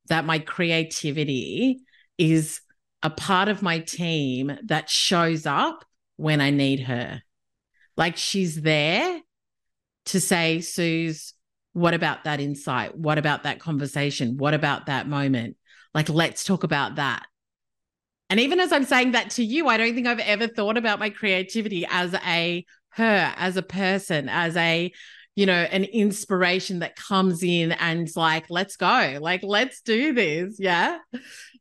that 0.09 0.25
my 0.25 0.37
creativity 0.37 1.79
is 2.19 2.61
a 3.01 3.09
part 3.09 3.49
of 3.49 3.63
my 3.63 3.79
team 3.79 4.55
that 4.65 4.89
shows 4.89 5.47
up 5.47 5.83
when 6.17 6.39
I 6.39 6.51
need 6.51 6.81
her. 6.81 7.21
Like 7.97 8.17
she's 8.17 8.61
there 8.61 9.19
to 10.05 10.21
say, 10.21 10.61
Suz, 10.61 11.33
what 11.73 11.93
about 11.93 12.25
that 12.25 12.39
insight? 12.39 12.95
What 12.95 13.17
about 13.17 13.43
that 13.43 13.59
conversation? 13.59 14.37
What 14.37 14.53
about 14.53 14.85
that 14.85 15.07
moment? 15.07 15.57
Like, 15.93 16.09
let's 16.09 16.43
talk 16.43 16.63
about 16.63 16.95
that. 16.95 17.25
And 18.29 18.39
even 18.39 18.59
as 18.59 18.71
I'm 18.71 18.85
saying 18.85 19.11
that 19.11 19.31
to 19.31 19.43
you, 19.43 19.67
I 19.67 19.77
don't 19.77 19.93
think 19.93 20.07
I've 20.07 20.19
ever 20.19 20.47
thought 20.47 20.77
about 20.77 20.99
my 20.99 21.09
creativity 21.09 21.85
as 21.89 22.13
a 22.13 22.65
her, 22.89 23.33
as 23.37 23.57
a 23.57 23.61
person, 23.61 24.29
as 24.29 24.55
a 24.55 24.91
you 25.35 25.45
know, 25.45 25.53
an 25.53 25.83
inspiration 25.83 26.79
that 26.79 26.95
comes 26.95 27.43
in 27.43 27.73
and 27.73 28.09
like, 28.15 28.45
let's 28.49 28.77
go, 28.77 29.17
like, 29.19 29.43
let's 29.43 29.81
do 29.81 30.13
this. 30.13 30.55
Yeah. 30.57 30.97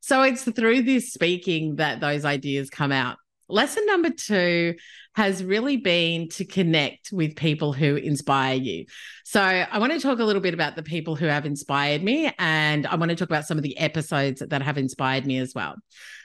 So 0.01 0.23
it's 0.23 0.45
through 0.45 0.83
this 0.83 1.13
speaking 1.13 1.77
that 1.77 2.01
those 2.01 2.25
ideas 2.25 2.71
come 2.71 2.93
out. 2.93 3.17
Lesson 3.49 3.85
number 3.87 4.11
two 4.11 4.75
has 5.15 5.45
really 5.45 5.77
been 5.77 6.29
to 6.29 6.45
connect 6.45 7.13
with 7.13 7.37
people 7.37 7.73
who 7.73 7.97
inspire 7.97 8.57
you. 8.57 8.87
So, 9.25 9.41
I 9.41 9.79
want 9.79 9.93
to 9.93 10.01
talk 10.01 10.19
a 10.19 10.25
little 10.25 10.41
bit 10.41 10.55
about 10.55 10.77
the 10.77 10.83
people 10.83 11.15
who 11.15 11.27
have 11.27 11.45
inspired 11.45 12.03
me, 12.03 12.33
and 12.39 12.87
I 12.87 12.97
want 12.97 13.11
to 13.11 13.17
talk 13.17 13.29
about 13.29 13.47
some 13.47 13.59
of 13.59 13.63
the 13.63 13.77
episodes 13.79 14.43
that 14.47 14.63
have 14.63 14.79
inspired 14.79 15.27
me 15.27 15.39
as 15.39 15.53
well. 15.55 15.77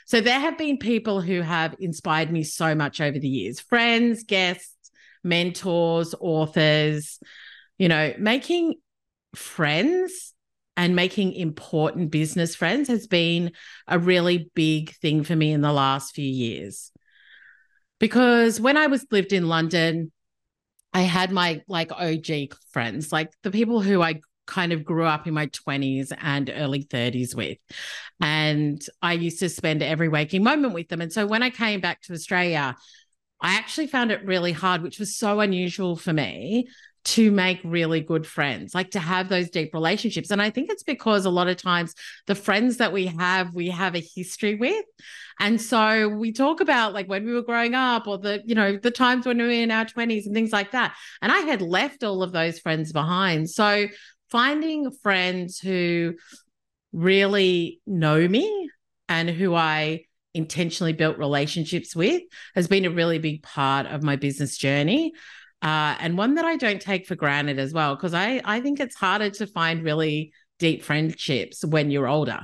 So, 0.05 0.21
there 0.21 0.39
have 0.39 0.57
been 0.57 0.77
people 0.77 1.19
who 1.21 1.41
have 1.41 1.75
inspired 1.79 2.31
me 2.31 2.43
so 2.43 2.73
much 2.73 3.01
over 3.01 3.19
the 3.19 3.27
years 3.27 3.59
friends, 3.59 4.23
guests, 4.23 4.91
mentors, 5.23 6.15
authors, 6.19 7.19
you 7.77 7.89
know, 7.89 8.13
making 8.17 8.75
friends 9.35 10.33
and 10.77 10.95
making 10.95 11.33
important 11.33 12.09
business 12.09 12.55
friends 12.55 12.87
has 12.87 13.05
been 13.05 13.51
a 13.87 13.99
really 13.99 14.49
big 14.55 14.95
thing 14.95 15.23
for 15.23 15.35
me 15.35 15.51
in 15.51 15.59
the 15.59 15.73
last 15.73 16.15
few 16.15 16.25
years 16.25 16.91
because 17.99 18.59
when 18.59 18.77
I 18.77 18.87
was 18.87 19.05
lived 19.11 19.33
in 19.33 19.47
London, 19.47 20.11
I 20.93 21.01
had 21.01 21.31
my 21.31 21.61
like 21.67 21.91
OG 21.91 22.53
friends, 22.71 23.11
like 23.11 23.31
the 23.43 23.51
people 23.51 23.81
who 23.81 24.01
I 24.01 24.21
kind 24.47 24.73
of 24.73 24.83
grew 24.83 25.05
up 25.05 25.27
in 25.27 25.33
my 25.33 25.47
20s 25.47 26.11
and 26.19 26.51
early 26.53 26.83
30s 26.83 27.35
with. 27.35 27.59
And 28.19 28.81
I 29.01 29.13
used 29.13 29.39
to 29.39 29.49
spend 29.49 29.83
every 29.83 30.09
waking 30.09 30.43
moment 30.43 30.73
with 30.73 30.89
them. 30.89 31.01
And 31.01 31.13
so 31.13 31.27
when 31.27 31.43
I 31.43 31.51
came 31.51 31.81
back 31.81 32.01
to 32.03 32.13
Australia, 32.13 32.75
I 33.41 33.55
actually 33.55 33.87
found 33.87 34.11
it 34.11 34.25
really 34.25 34.51
hard, 34.51 34.81
which 34.81 34.99
was 34.99 35.15
so 35.15 35.39
unusual 35.39 35.95
for 35.95 36.11
me 36.11 36.67
to 37.05 37.31
make 37.31 37.59
really 37.63 38.01
good 38.01 38.27
friends, 38.27 38.75
like 38.75 38.91
to 38.91 38.99
have 38.99 39.29
those 39.29 39.49
deep 39.49 39.73
relationships. 39.73 40.31
And 40.31 40.41
I 40.41 40.49
think 40.49 40.69
it's 40.69 40.83
because 40.83 41.25
a 41.25 41.29
lot 41.29 41.47
of 41.47 41.57
times 41.57 41.95
the 42.27 42.35
friends 42.35 42.77
that 42.77 42.91
we 42.91 43.07
have, 43.07 43.53
we 43.53 43.69
have 43.69 43.95
a 43.95 44.05
history 44.15 44.55
with. 44.55 44.85
And 45.39 45.61
so 45.61 46.09
we 46.09 46.33
talk 46.33 46.59
about 46.59 46.93
like 46.93 47.07
when 47.07 47.25
we 47.25 47.33
were 47.33 47.41
growing 47.41 47.73
up 47.73 48.07
or 48.07 48.17
the, 48.17 48.41
you 48.45 48.55
know, 48.55 48.77
the 48.77 48.91
times 48.91 49.25
when 49.25 49.37
we 49.37 49.43
were 49.43 49.49
in 49.49 49.71
our 49.71 49.85
20s 49.85 50.25
and 50.25 50.35
things 50.35 50.51
like 50.51 50.71
that. 50.71 50.95
And 51.21 51.31
I 51.31 51.39
had 51.39 51.61
left 51.61 52.03
all 52.03 52.21
of 52.21 52.33
those 52.33 52.59
friends 52.59 52.91
behind. 52.91 53.49
So 53.49 53.87
finding 54.29 54.91
friends 54.91 55.59
who 55.59 56.15
really 56.91 57.81
know 57.87 58.27
me 58.27 58.69
and 59.07 59.29
who 59.29 59.55
I 59.55 60.01
intentionally 60.33 60.93
built 60.93 61.17
relationships 61.17 61.95
with 61.95 62.21
has 62.55 62.67
been 62.67 62.85
a 62.85 62.91
really 62.91 63.17
big 63.17 63.41
part 63.41 63.87
of 63.87 64.03
my 64.03 64.15
business 64.15 64.57
journey 64.57 65.13
uh, 65.61 65.95
and 65.99 66.17
one 66.17 66.35
that 66.35 66.45
I 66.45 66.55
don't 66.55 66.81
take 66.81 67.05
for 67.05 67.15
granted 67.15 67.59
as 67.59 67.73
well, 67.73 67.95
because 67.95 68.13
I, 68.13 68.41
I 68.45 68.61
think 68.61 68.79
it's 68.79 68.95
harder 68.95 69.29
to 69.31 69.47
find 69.47 69.83
really 69.83 70.31
deep 70.57 70.83
friendships 70.83 71.65
when 71.65 71.91
you're 71.91 72.07
older. 72.07 72.41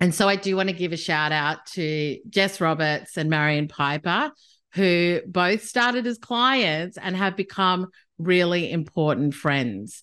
And 0.00 0.14
so 0.14 0.28
I 0.28 0.36
do 0.36 0.56
want 0.56 0.68
to 0.68 0.74
give 0.74 0.92
a 0.92 0.96
shout 0.96 1.32
out 1.32 1.66
to 1.74 2.18
Jess 2.28 2.60
Roberts 2.60 3.16
and 3.16 3.30
Marion 3.30 3.68
Piper, 3.68 4.32
who 4.74 5.20
both 5.26 5.64
started 5.64 6.06
as 6.06 6.18
clients 6.18 6.98
and 6.98 7.16
have 7.16 7.36
become 7.36 7.88
really 8.18 8.70
important 8.70 9.34
friends, 9.34 10.02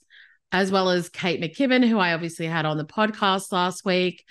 as 0.51 0.71
well 0.71 0.89
as 0.89 1.09
Kate 1.09 1.41
McKibben, 1.41 1.87
who 1.87 1.99
I 1.99 2.13
obviously 2.13 2.45
had 2.45 2.65
on 2.65 2.77
the 2.77 2.85
podcast 2.85 3.51
last 3.51 3.83
week. 3.83 4.23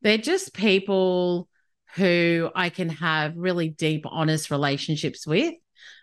They're 0.00 0.18
just 0.18 0.54
people 0.54 1.48
who 1.94 2.50
I 2.54 2.70
can 2.70 2.88
have 2.88 3.36
really 3.36 3.68
deep, 3.68 4.06
honest 4.08 4.50
relationships 4.50 5.26
with 5.26 5.54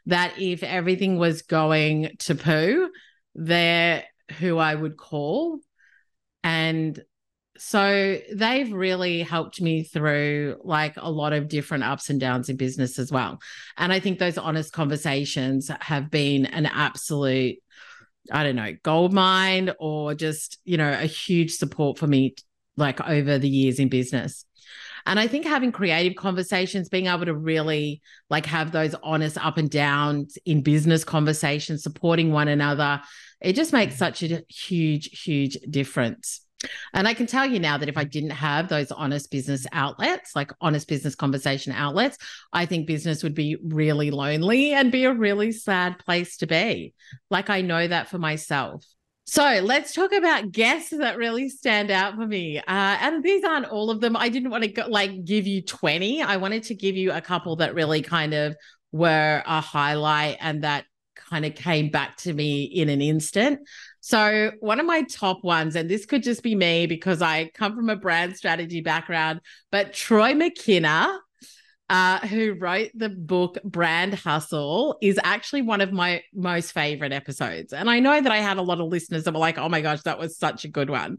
that 0.09 0.39
if 0.39 0.63
everything 0.63 1.17
was 1.17 1.43
going 1.43 2.11
to 2.19 2.35
poo, 2.35 2.89
they're 3.35 4.03
who 4.39 4.57
I 4.57 4.75
would 4.75 4.97
call. 4.97 5.59
And 6.43 6.99
so 7.57 8.17
they've 8.33 8.71
really 8.71 9.21
helped 9.21 9.61
me 9.61 9.83
through 9.83 10.57
like 10.63 10.95
a 10.97 11.11
lot 11.11 11.33
of 11.33 11.47
different 11.47 11.83
ups 11.83 12.09
and 12.09 12.19
downs 12.19 12.49
in 12.49 12.57
business 12.57 12.97
as 12.97 13.11
well. 13.11 13.39
And 13.77 13.91
I 13.91 13.99
think 13.99 14.17
those 14.17 14.37
honest 14.37 14.71
conversations 14.71 15.69
have 15.81 16.09
been 16.09 16.45
an 16.45 16.65
absolute, 16.65 17.57
I 18.31 18.43
don't 18.43 18.55
know, 18.55 18.73
gold 18.83 19.13
mine 19.13 19.71
or 19.79 20.15
just, 20.15 20.59
you 20.63 20.77
know, 20.77 20.91
a 20.91 21.05
huge 21.05 21.55
support 21.55 21.97
for 21.97 22.07
me 22.07 22.35
like 22.77 23.01
over 23.01 23.37
the 23.37 23.49
years 23.49 23.77
in 23.79 23.89
business. 23.89 24.45
And 25.05 25.19
I 25.19 25.27
think 25.27 25.45
having 25.45 25.71
creative 25.71 26.15
conversations, 26.15 26.89
being 26.89 27.07
able 27.07 27.25
to 27.25 27.35
really 27.35 28.01
like 28.29 28.45
have 28.45 28.71
those 28.71 28.95
honest 29.03 29.37
up 29.43 29.57
and 29.57 29.69
downs 29.69 30.37
in 30.45 30.61
business 30.61 31.03
conversations, 31.03 31.83
supporting 31.83 32.31
one 32.31 32.47
another, 32.47 33.01
it 33.41 33.53
just 33.53 33.73
makes 33.73 33.95
mm. 33.95 33.99
such 33.99 34.23
a 34.23 34.43
huge, 34.49 35.21
huge 35.23 35.57
difference. 35.69 36.41
And 36.93 37.07
I 37.07 37.13
can 37.13 37.25
tell 37.25 37.45
you 37.45 37.59
now 37.59 37.77
that 37.77 37.87
if 37.87 37.97
I 37.97 38.03
didn't 38.03 38.31
have 38.31 38.67
those 38.67 38.91
honest 38.91 39.31
business 39.31 39.65
outlets, 39.71 40.35
like 40.35 40.51
honest 40.59 40.87
business 40.87 41.15
conversation 41.15 41.71
outlets, 41.71 42.17
I 42.51 42.65
think 42.65 42.85
business 42.85 43.23
would 43.23 43.35
be 43.35 43.57
really 43.63 44.11
lonely 44.11 44.73
and 44.73 44.91
be 44.91 45.05
a 45.05 45.13
really 45.13 45.51
sad 45.53 45.99
place 45.99 46.37
to 46.37 46.47
be. 46.47 46.93
Like 47.29 47.49
I 47.49 47.61
know 47.61 47.87
that 47.87 48.09
for 48.09 48.19
myself. 48.19 48.85
So 49.29 49.43
let's 49.43 49.93
talk 49.93 50.11
about 50.11 50.51
guests 50.51 50.89
that 50.89 51.15
really 51.15 51.49
stand 51.49 51.91
out 51.91 52.15
for 52.15 52.25
me. 52.25 52.57
Uh, 52.57 52.63
and 52.67 53.23
these 53.23 53.43
aren't 53.43 53.67
all 53.67 53.91
of 53.91 54.01
them. 54.01 54.17
I 54.17 54.27
didn't 54.27 54.49
want 54.49 54.63
to 54.63 54.71
go, 54.71 54.87
like 54.87 55.23
give 55.23 55.45
you 55.45 55.61
20. 55.61 56.23
I 56.23 56.37
wanted 56.37 56.63
to 56.63 56.73
give 56.73 56.95
you 56.95 57.11
a 57.11 57.21
couple 57.21 57.57
that 57.57 57.75
really 57.75 58.01
kind 58.01 58.33
of 58.33 58.55
were 58.91 59.43
a 59.45 59.61
highlight 59.61 60.37
and 60.41 60.63
that 60.63 60.85
kind 61.15 61.45
of 61.45 61.53
came 61.53 61.91
back 61.91 62.17
to 62.17 62.33
me 62.33 62.63
in 62.63 62.89
an 62.89 63.03
instant. 63.03 63.59
So, 63.99 64.49
one 64.61 64.79
of 64.79 64.87
my 64.87 65.03
top 65.03 65.43
ones, 65.43 65.75
and 65.75 65.87
this 65.87 66.07
could 66.07 66.23
just 66.23 66.41
be 66.41 66.55
me 66.55 66.87
because 66.87 67.21
I 67.21 67.51
come 67.53 67.75
from 67.75 67.91
a 67.91 67.95
brand 67.95 68.35
strategy 68.35 68.81
background, 68.81 69.41
but 69.71 69.93
Troy 69.93 70.33
McKenna 70.33 71.19
uh, 71.89 72.19
who 72.19 72.53
wrote 72.53 72.91
the 72.93 73.09
book 73.09 73.57
Brand 73.63 74.13
Hustle, 74.13 74.97
is 75.01 75.19
actually 75.23 75.63
one 75.63 75.81
of 75.81 75.91
my 75.91 76.21
most 76.33 76.71
favorite 76.71 77.11
episodes. 77.11 77.73
And 77.73 77.89
I 77.89 77.99
know 77.99 78.21
that 78.21 78.31
I 78.31 78.37
had 78.37 78.57
a 78.57 78.61
lot 78.61 78.79
of 78.79 78.87
listeners 78.87 79.23
that 79.23 79.33
were 79.33 79.39
like, 79.39 79.57
oh 79.57 79.69
my 79.69 79.81
gosh, 79.81 80.01
that 80.03 80.19
was 80.19 80.37
such 80.37 80.65
a 80.65 80.67
good 80.67 80.89
one. 80.89 81.17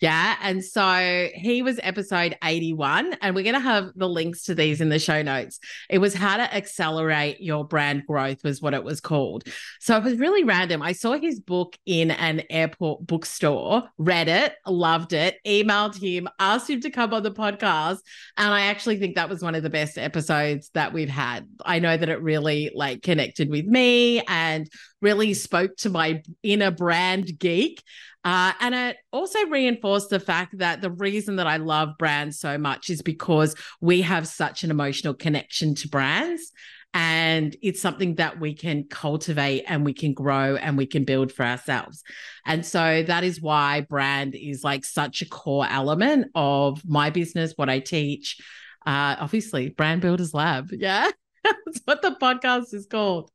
Yeah. 0.00 0.36
And 0.42 0.64
so 0.64 1.28
he 1.34 1.62
was 1.62 1.80
episode 1.82 2.36
81, 2.44 3.14
and 3.20 3.34
we're 3.34 3.42
going 3.42 3.54
to 3.54 3.60
have 3.60 3.90
the 3.96 4.08
links 4.08 4.44
to 4.44 4.54
these 4.54 4.80
in 4.80 4.90
the 4.90 4.98
show 5.00 5.22
notes. 5.22 5.58
It 5.90 5.98
was 5.98 6.14
how 6.14 6.36
to 6.36 6.54
accelerate 6.54 7.40
your 7.40 7.64
brand 7.66 8.04
growth, 8.06 8.44
was 8.44 8.62
what 8.62 8.74
it 8.74 8.84
was 8.84 9.00
called. 9.00 9.44
So 9.80 9.96
it 9.96 10.04
was 10.04 10.16
really 10.16 10.44
random. 10.44 10.82
I 10.82 10.92
saw 10.92 11.18
his 11.18 11.40
book 11.40 11.76
in 11.84 12.12
an 12.12 12.42
airport 12.48 13.06
bookstore, 13.08 13.88
read 13.98 14.28
it, 14.28 14.54
loved 14.66 15.14
it, 15.14 15.36
emailed 15.44 16.00
him, 16.00 16.28
asked 16.38 16.70
him 16.70 16.80
to 16.82 16.90
come 16.90 17.12
on 17.12 17.24
the 17.24 17.32
podcast. 17.32 17.98
And 18.36 18.54
I 18.54 18.66
actually 18.66 18.98
think 18.98 19.16
that 19.16 19.28
was 19.28 19.42
one 19.42 19.56
of 19.56 19.64
the 19.64 19.70
best 19.70 19.98
episodes 19.98 20.70
that 20.74 20.92
we've 20.92 21.08
had. 21.08 21.48
I 21.64 21.80
know 21.80 21.96
that 21.96 22.08
it 22.08 22.22
really 22.22 22.70
like 22.72 23.02
connected 23.02 23.50
with 23.50 23.64
me 23.64 24.22
and 24.28 24.68
really 25.02 25.34
spoke 25.34 25.76
to 25.78 25.90
my 25.90 26.22
inner 26.44 26.70
brand 26.70 27.36
geek. 27.38 27.82
Uh, 28.24 28.52
and 28.60 28.74
it 28.74 28.96
also 29.12 29.38
reinforced 29.46 30.10
the 30.10 30.20
fact 30.20 30.58
that 30.58 30.80
the 30.80 30.90
reason 30.90 31.36
that 31.36 31.46
I 31.46 31.56
love 31.56 31.90
brands 31.98 32.38
so 32.38 32.58
much 32.58 32.90
is 32.90 33.00
because 33.00 33.54
we 33.80 34.02
have 34.02 34.26
such 34.26 34.64
an 34.64 34.70
emotional 34.70 35.14
connection 35.14 35.74
to 35.76 35.88
brands. 35.88 36.52
And 36.94 37.54
it's 37.62 37.80
something 37.80 38.14
that 38.16 38.40
we 38.40 38.54
can 38.54 38.84
cultivate 38.84 39.64
and 39.68 39.84
we 39.84 39.92
can 39.92 40.14
grow 40.14 40.56
and 40.56 40.76
we 40.76 40.86
can 40.86 41.04
build 41.04 41.30
for 41.30 41.44
ourselves. 41.44 42.02
And 42.46 42.64
so 42.64 43.02
that 43.02 43.24
is 43.24 43.40
why 43.40 43.82
brand 43.82 44.34
is 44.34 44.64
like 44.64 44.84
such 44.84 45.22
a 45.22 45.28
core 45.28 45.66
element 45.68 46.28
of 46.34 46.82
my 46.86 47.10
business, 47.10 47.52
what 47.56 47.68
I 47.68 47.80
teach. 47.80 48.38
Uh, 48.86 49.16
obviously, 49.20 49.68
Brand 49.68 50.00
Builders 50.00 50.32
Lab. 50.32 50.70
Yeah. 50.72 51.10
That's 51.44 51.80
what 51.84 52.02
the 52.02 52.16
podcast 52.20 52.72
is 52.72 52.86
called. 52.86 53.30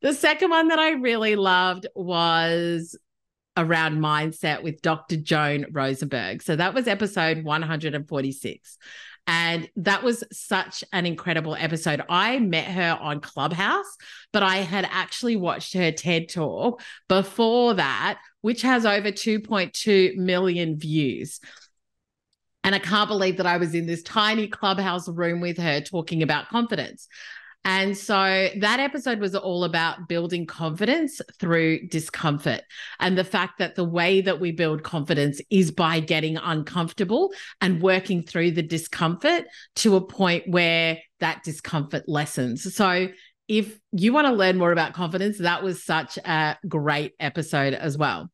The 0.00 0.12
second 0.12 0.50
one 0.50 0.68
that 0.68 0.78
I 0.78 0.90
really 0.90 1.36
loved 1.36 1.86
was 1.94 2.96
around 3.58 3.98
mindset 3.98 4.62
with 4.62 4.80
Dr. 4.80 5.16
Joan 5.16 5.66
Rosenberg. 5.70 6.42
So 6.42 6.56
that 6.56 6.72
was 6.72 6.86
episode 6.86 7.44
146. 7.44 8.78
And 9.26 9.68
that 9.76 10.02
was 10.02 10.24
such 10.32 10.82
an 10.90 11.04
incredible 11.04 11.54
episode. 11.54 12.00
I 12.08 12.38
met 12.38 12.64
her 12.64 12.98
on 12.98 13.20
Clubhouse, 13.20 13.98
but 14.32 14.42
I 14.42 14.56
had 14.56 14.88
actually 14.90 15.36
watched 15.36 15.74
her 15.74 15.92
TED 15.92 16.30
talk 16.30 16.80
before 17.08 17.74
that, 17.74 18.20
which 18.40 18.62
has 18.62 18.86
over 18.86 19.12
2.2 19.12 20.16
million 20.16 20.78
views. 20.78 21.40
And 22.64 22.74
I 22.74 22.78
can't 22.78 23.08
believe 23.08 23.36
that 23.36 23.46
I 23.46 23.58
was 23.58 23.74
in 23.74 23.86
this 23.86 24.02
tiny 24.02 24.48
clubhouse 24.48 25.08
room 25.08 25.40
with 25.40 25.58
her 25.58 25.82
talking 25.82 26.22
about 26.22 26.48
confidence. 26.48 27.06
And 27.68 27.94
so 27.94 28.48
that 28.60 28.80
episode 28.80 29.20
was 29.20 29.34
all 29.34 29.62
about 29.62 30.08
building 30.08 30.46
confidence 30.46 31.20
through 31.38 31.86
discomfort 31.88 32.62
and 32.98 33.18
the 33.18 33.24
fact 33.24 33.58
that 33.58 33.74
the 33.74 33.84
way 33.84 34.22
that 34.22 34.40
we 34.40 34.52
build 34.52 34.84
confidence 34.84 35.38
is 35.50 35.70
by 35.70 36.00
getting 36.00 36.38
uncomfortable 36.38 37.30
and 37.60 37.82
working 37.82 38.22
through 38.22 38.52
the 38.52 38.62
discomfort 38.62 39.44
to 39.76 39.96
a 39.96 40.00
point 40.00 40.48
where 40.48 40.96
that 41.20 41.42
discomfort 41.44 42.04
lessens. 42.08 42.74
So 42.74 43.08
if 43.48 43.78
you 43.92 44.14
want 44.14 44.28
to 44.28 44.32
learn 44.32 44.56
more 44.56 44.72
about 44.72 44.94
confidence, 44.94 45.36
that 45.36 45.62
was 45.62 45.84
such 45.84 46.16
a 46.16 46.56
great 46.66 47.12
episode 47.20 47.74
as 47.74 47.98
well. 47.98 48.30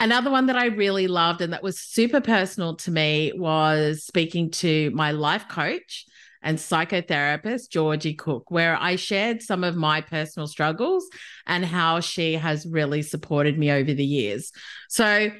Another 0.00 0.32
one 0.32 0.46
that 0.46 0.56
I 0.56 0.66
really 0.66 1.06
loved 1.06 1.40
and 1.40 1.52
that 1.52 1.62
was 1.62 1.78
super 1.78 2.20
personal 2.20 2.74
to 2.78 2.90
me 2.90 3.32
was 3.32 4.02
speaking 4.02 4.50
to 4.50 4.90
my 4.90 5.12
life 5.12 5.46
coach 5.46 6.06
and 6.42 6.58
psychotherapist, 6.58 7.70
Georgie 7.70 8.14
Cook, 8.14 8.50
where 8.50 8.76
I 8.76 8.96
shared 8.96 9.42
some 9.42 9.64
of 9.64 9.76
my 9.76 10.00
personal 10.00 10.46
struggles 10.46 11.06
and 11.46 11.64
how 11.64 12.00
she 12.00 12.34
has 12.34 12.66
really 12.66 13.02
supported 13.02 13.58
me 13.58 13.70
over 13.70 13.92
the 13.92 14.04
years. 14.04 14.52
So, 14.88 15.30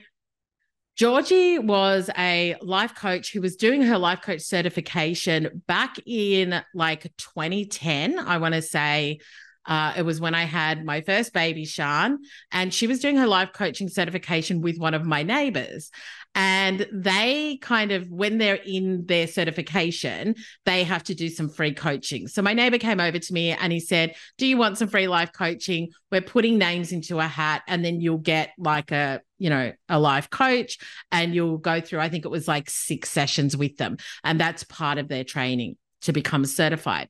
Georgie 0.97 1.59
was 1.59 2.11
a 2.19 2.57
life 2.61 2.95
coach 2.95 3.33
who 3.33 3.41
was 3.41 3.57
doing 3.57 3.81
her 3.81 3.97
life 3.97 4.21
coach 4.21 4.43
certification 4.43 5.63
back 5.67 5.97
in 6.05 6.63
like 6.75 7.05
2010, 7.17 8.19
I 8.19 8.37
want 8.37 8.55
to 8.55 8.61
say. 8.61 9.21
Uh, 9.67 9.93
it 9.97 10.03
was 10.03 10.21
when 10.21 10.35
I 10.35 10.45
had 10.45 10.85
my 10.85 11.03
first 11.03 11.33
baby, 11.33 11.65
Sean, 11.65 12.19
and 12.51 12.73
she 12.73 12.87
was 12.87 13.01
doing 13.01 13.17
her 13.17 13.27
life 13.27 13.51
coaching 13.53 13.89
certification 13.89 14.63
with 14.63 14.79
one 14.79 14.95
of 14.95 15.05
my 15.05 15.23
neighbors. 15.23 15.91
And 16.35 16.87
they 16.93 17.59
kind 17.61 17.91
of, 17.91 18.09
when 18.09 18.39
they're 18.39 18.55
in 18.55 19.05
their 19.07 19.27
certification, 19.27 20.37
they 20.65 20.85
have 20.85 21.03
to 21.05 21.15
do 21.15 21.29
some 21.29 21.49
free 21.49 21.75
coaching. 21.75 22.29
So 22.29 22.41
my 22.41 22.55
neighbor 22.55 22.79
came 22.79 23.01
over 23.01 23.19
to 23.19 23.33
me 23.33 23.51
and 23.51 23.73
he 23.73 23.81
said, 23.81 24.15
Do 24.39 24.47
you 24.47 24.57
want 24.57 24.79
some 24.79 24.89
free 24.89 25.09
life 25.09 25.33
coaching? 25.33 25.89
We're 26.11 26.21
putting 26.21 26.57
names 26.57 26.93
into 26.93 27.19
a 27.19 27.27
hat 27.27 27.63
and 27.67 27.85
then 27.85 28.01
you'll 28.01 28.19
get 28.19 28.51
like 28.59 28.93
a, 28.93 29.21
you 29.39 29.51
know, 29.51 29.73
a 29.89 29.99
life 29.99 30.31
coach 30.31 30.79
and 31.11 31.35
you'll 31.35 31.59
go 31.59 31.81
through, 31.81 31.99
I 31.99 32.09
think 32.09 32.25
it 32.25 32.31
was 32.31 32.47
like 32.47 32.71
six 32.71 33.11
sessions 33.11 33.57
with 33.57 33.77
them. 33.77 33.97
And 34.23 34.41
that's 34.41 34.63
part 34.65 34.99
of 34.99 35.09
their 35.09 35.25
training 35.25 35.77
to 36.03 36.13
become 36.13 36.45
certified. 36.45 37.09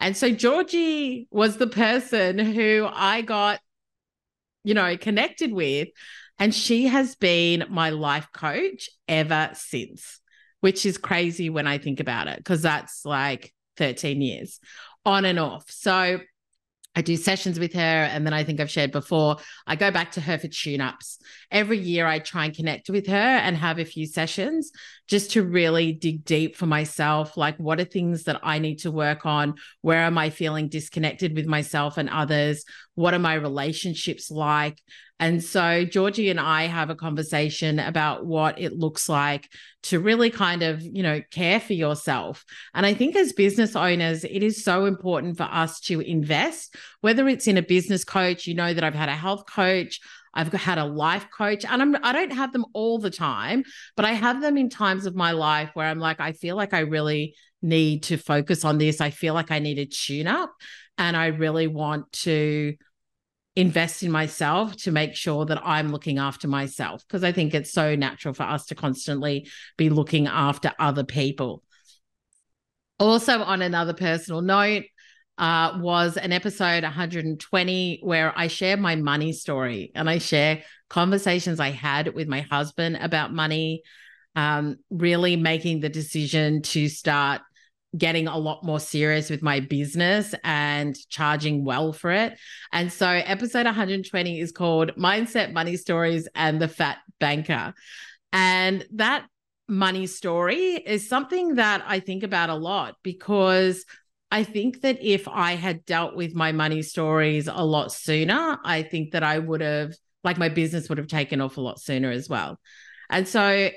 And 0.00 0.16
so 0.16 0.30
Georgie 0.30 1.28
was 1.30 1.56
the 1.56 1.66
person 1.66 2.38
who 2.38 2.88
I 2.90 3.22
got, 3.22 3.60
you 4.64 4.74
know, 4.74 4.96
connected 4.96 5.52
with 5.52 5.88
and 6.38 6.54
she 6.54 6.86
has 6.86 7.14
been 7.14 7.64
my 7.68 7.90
life 7.90 8.28
coach 8.32 8.90
ever 9.06 9.50
since, 9.54 10.20
which 10.60 10.84
is 10.84 10.98
crazy 10.98 11.50
when 11.50 11.66
I 11.66 11.78
think 11.78 12.00
about 12.00 12.26
it, 12.26 12.38
because 12.38 12.62
that's 12.62 13.04
like 13.04 13.52
13 13.76 14.20
years 14.20 14.58
on 15.04 15.24
and 15.24 15.38
off. 15.38 15.70
So 15.70 16.20
I 16.94 17.02
do 17.02 17.16
sessions 17.16 17.58
with 17.58 17.72
her. 17.72 17.80
And 17.80 18.26
then 18.26 18.34
I 18.34 18.44
think 18.44 18.60
I've 18.60 18.70
shared 18.70 18.92
before, 18.92 19.36
I 19.66 19.76
go 19.76 19.90
back 19.90 20.12
to 20.12 20.20
her 20.20 20.38
for 20.38 20.48
tune 20.48 20.80
ups. 20.80 21.18
Every 21.50 21.78
year 21.78 22.06
I 22.06 22.18
try 22.18 22.46
and 22.46 22.54
connect 22.54 22.90
with 22.90 23.06
her 23.06 23.14
and 23.14 23.56
have 23.56 23.78
a 23.78 23.84
few 23.84 24.06
sessions 24.06 24.70
just 25.08 25.32
to 25.32 25.42
really 25.42 25.92
dig 25.92 26.24
deep 26.24 26.56
for 26.56 26.66
myself. 26.66 27.36
Like, 27.36 27.56
what 27.58 27.80
are 27.80 27.84
things 27.84 28.24
that 28.24 28.40
I 28.42 28.58
need 28.58 28.80
to 28.80 28.90
work 28.90 29.26
on? 29.26 29.54
Where 29.80 30.00
am 30.00 30.18
I 30.18 30.30
feeling 30.30 30.68
disconnected 30.68 31.34
with 31.34 31.46
myself 31.46 31.96
and 31.96 32.08
others? 32.08 32.64
What 32.94 33.14
are 33.14 33.18
my 33.18 33.34
relationships 33.34 34.30
like? 34.30 34.78
And 35.22 35.42
so 35.42 35.84
Georgie 35.84 36.30
and 36.30 36.40
I 36.40 36.66
have 36.66 36.90
a 36.90 36.96
conversation 36.96 37.78
about 37.78 38.26
what 38.26 38.60
it 38.60 38.72
looks 38.72 39.08
like 39.08 39.48
to 39.84 40.00
really 40.00 40.30
kind 40.30 40.64
of, 40.64 40.82
you 40.82 41.04
know, 41.04 41.20
care 41.30 41.60
for 41.60 41.74
yourself. 41.74 42.44
And 42.74 42.84
I 42.84 42.92
think 42.94 43.14
as 43.14 43.32
business 43.32 43.76
owners, 43.76 44.24
it 44.24 44.42
is 44.42 44.64
so 44.64 44.84
important 44.84 45.36
for 45.36 45.44
us 45.44 45.78
to 45.82 46.00
invest, 46.00 46.74
whether 47.02 47.28
it's 47.28 47.46
in 47.46 47.56
a 47.56 47.62
business 47.62 48.02
coach, 48.02 48.48
you 48.48 48.54
know 48.54 48.74
that 48.74 48.82
I've 48.82 48.94
had 48.94 49.08
a 49.08 49.14
health 49.14 49.44
coach, 49.46 50.00
I've 50.34 50.52
had 50.52 50.78
a 50.78 50.84
life 50.84 51.26
coach 51.36 51.64
and 51.64 51.80
I'm 51.80 51.96
I 52.02 52.12
don't 52.12 52.32
have 52.32 52.52
them 52.52 52.64
all 52.72 52.98
the 52.98 53.10
time, 53.10 53.64
but 53.96 54.04
I 54.04 54.12
have 54.12 54.40
them 54.40 54.56
in 54.56 54.70
times 54.70 55.06
of 55.06 55.14
my 55.14 55.32
life 55.32 55.70
where 55.74 55.86
I'm 55.86 55.98
like 55.98 56.20
I 56.20 56.32
feel 56.32 56.56
like 56.56 56.74
I 56.74 56.80
really 56.80 57.36
need 57.60 58.02
to 58.04 58.16
focus 58.16 58.64
on 58.64 58.78
this. 58.78 59.00
I 59.00 59.10
feel 59.10 59.34
like 59.34 59.50
I 59.50 59.60
need 59.60 59.76
to 59.76 59.86
tune 59.86 60.26
up 60.26 60.52
and 60.98 61.16
I 61.16 61.26
really 61.28 61.66
want 61.66 62.12
to 62.12 62.74
invest 63.54 64.02
in 64.02 64.10
myself 64.10 64.76
to 64.76 64.90
make 64.90 65.14
sure 65.14 65.44
that 65.44 65.60
I'm 65.62 65.92
looking 65.92 66.18
after 66.18 66.48
myself 66.48 67.04
because 67.06 67.22
I 67.22 67.32
think 67.32 67.54
it's 67.54 67.72
so 67.72 67.94
natural 67.94 68.32
for 68.32 68.44
us 68.44 68.66
to 68.66 68.74
constantly 68.74 69.48
be 69.76 69.90
looking 69.90 70.26
after 70.26 70.72
other 70.78 71.04
people. 71.04 71.62
Also, 72.98 73.42
on 73.42 73.62
another 73.62 73.92
personal 73.94 74.40
note, 74.40 74.84
uh, 75.38 75.78
was 75.80 76.16
an 76.16 76.32
episode 76.32 76.82
120 76.82 78.00
where 78.02 78.32
I 78.36 78.46
share 78.46 78.76
my 78.76 78.96
money 78.96 79.32
story 79.32 79.90
and 79.94 80.08
I 80.08 80.18
share 80.18 80.62
conversations 80.88 81.58
I 81.58 81.70
had 81.70 82.14
with 82.14 82.28
my 82.28 82.42
husband 82.42 82.98
about 83.00 83.32
money, 83.32 83.82
um, 84.36 84.76
really 84.90 85.36
making 85.36 85.80
the 85.80 85.88
decision 85.88 86.62
to 86.62 86.88
start 86.88 87.40
getting 87.96 88.26
a 88.26 88.38
lot 88.38 88.64
more 88.64 88.80
serious 88.80 89.28
with 89.28 89.42
my 89.42 89.60
business 89.60 90.34
and 90.44 90.96
charging 91.08 91.64
well 91.64 91.92
for 91.92 92.10
it. 92.10 92.38
And 92.72 92.92
so, 92.92 93.08
episode 93.08 93.66
120 93.66 94.40
is 94.40 94.52
called 94.52 94.94
Mindset, 94.96 95.52
Money 95.52 95.76
Stories, 95.76 96.28
and 96.34 96.60
the 96.60 96.68
Fat 96.68 96.98
Banker. 97.20 97.74
And 98.32 98.86
that 98.94 99.26
money 99.68 100.06
story 100.06 100.74
is 100.74 101.08
something 101.08 101.56
that 101.56 101.84
I 101.86 102.00
think 102.00 102.22
about 102.22 102.50
a 102.50 102.54
lot 102.54 102.96
because 103.02 103.84
I 104.30 104.44
think 104.44 104.80
that 104.80 105.02
if 105.02 105.28
I 105.28 105.52
had 105.52 105.84
dealt 105.84 106.16
with 106.16 106.34
my 106.34 106.52
money 106.52 106.80
stories 106.80 107.48
a 107.48 107.64
lot 107.64 107.92
sooner, 107.92 108.58
I 108.64 108.82
think 108.82 109.12
that 109.12 109.22
I 109.22 109.38
would 109.38 109.60
have, 109.60 109.92
like, 110.24 110.38
my 110.38 110.48
business 110.48 110.88
would 110.88 110.98
have 110.98 111.08
taken 111.08 111.42
off 111.42 111.58
a 111.58 111.60
lot 111.60 111.80
sooner 111.80 112.10
as 112.10 112.28
well. 112.28 112.58
And 113.10 113.28
so, 113.28 113.70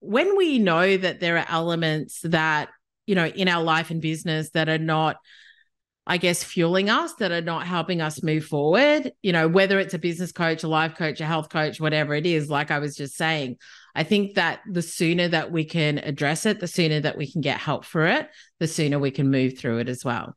when 0.00 0.36
we 0.36 0.58
know 0.58 0.96
that 0.96 1.20
there 1.20 1.38
are 1.38 1.46
elements 1.48 2.20
that 2.24 2.70
you 3.10 3.16
know, 3.16 3.26
in 3.26 3.48
our 3.48 3.64
life 3.64 3.90
and 3.90 4.00
business 4.00 4.50
that 4.50 4.68
are 4.68 4.78
not, 4.78 5.16
I 6.06 6.16
guess, 6.16 6.44
fueling 6.44 6.88
us, 6.88 7.12
that 7.14 7.32
are 7.32 7.40
not 7.40 7.66
helping 7.66 8.00
us 8.00 8.22
move 8.22 8.44
forward, 8.44 9.10
you 9.20 9.32
know, 9.32 9.48
whether 9.48 9.80
it's 9.80 9.94
a 9.94 9.98
business 9.98 10.30
coach, 10.30 10.62
a 10.62 10.68
life 10.68 10.94
coach, 10.94 11.20
a 11.20 11.26
health 11.26 11.48
coach, 11.48 11.80
whatever 11.80 12.14
it 12.14 12.24
is, 12.24 12.48
like 12.48 12.70
I 12.70 12.78
was 12.78 12.94
just 12.94 13.16
saying, 13.16 13.56
I 13.96 14.04
think 14.04 14.36
that 14.36 14.60
the 14.70 14.80
sooner 14.80 15.26
that 15.26 15.50
we 15.50 15.64
can 15.64 15.98
address 15.98 16.46
it, 16.46 16.60
the 16.60 16.68
sooner 16.68 17.00
that 17.00 17.18
we 17.18 17.28
can 17.28 17.40
get 17.40 17.58
help 17.58 17.84
for 17.84 18.06
it, 18.06 18.28
the 18.60 18.68
sooner 18.68 19.00
we 19.00 19.10
can 19.10 19.28
move 19.28 19.58
through 19.58 19.78
it 19.78 19.88
as 19.88 20.04
well. 20.04 20.36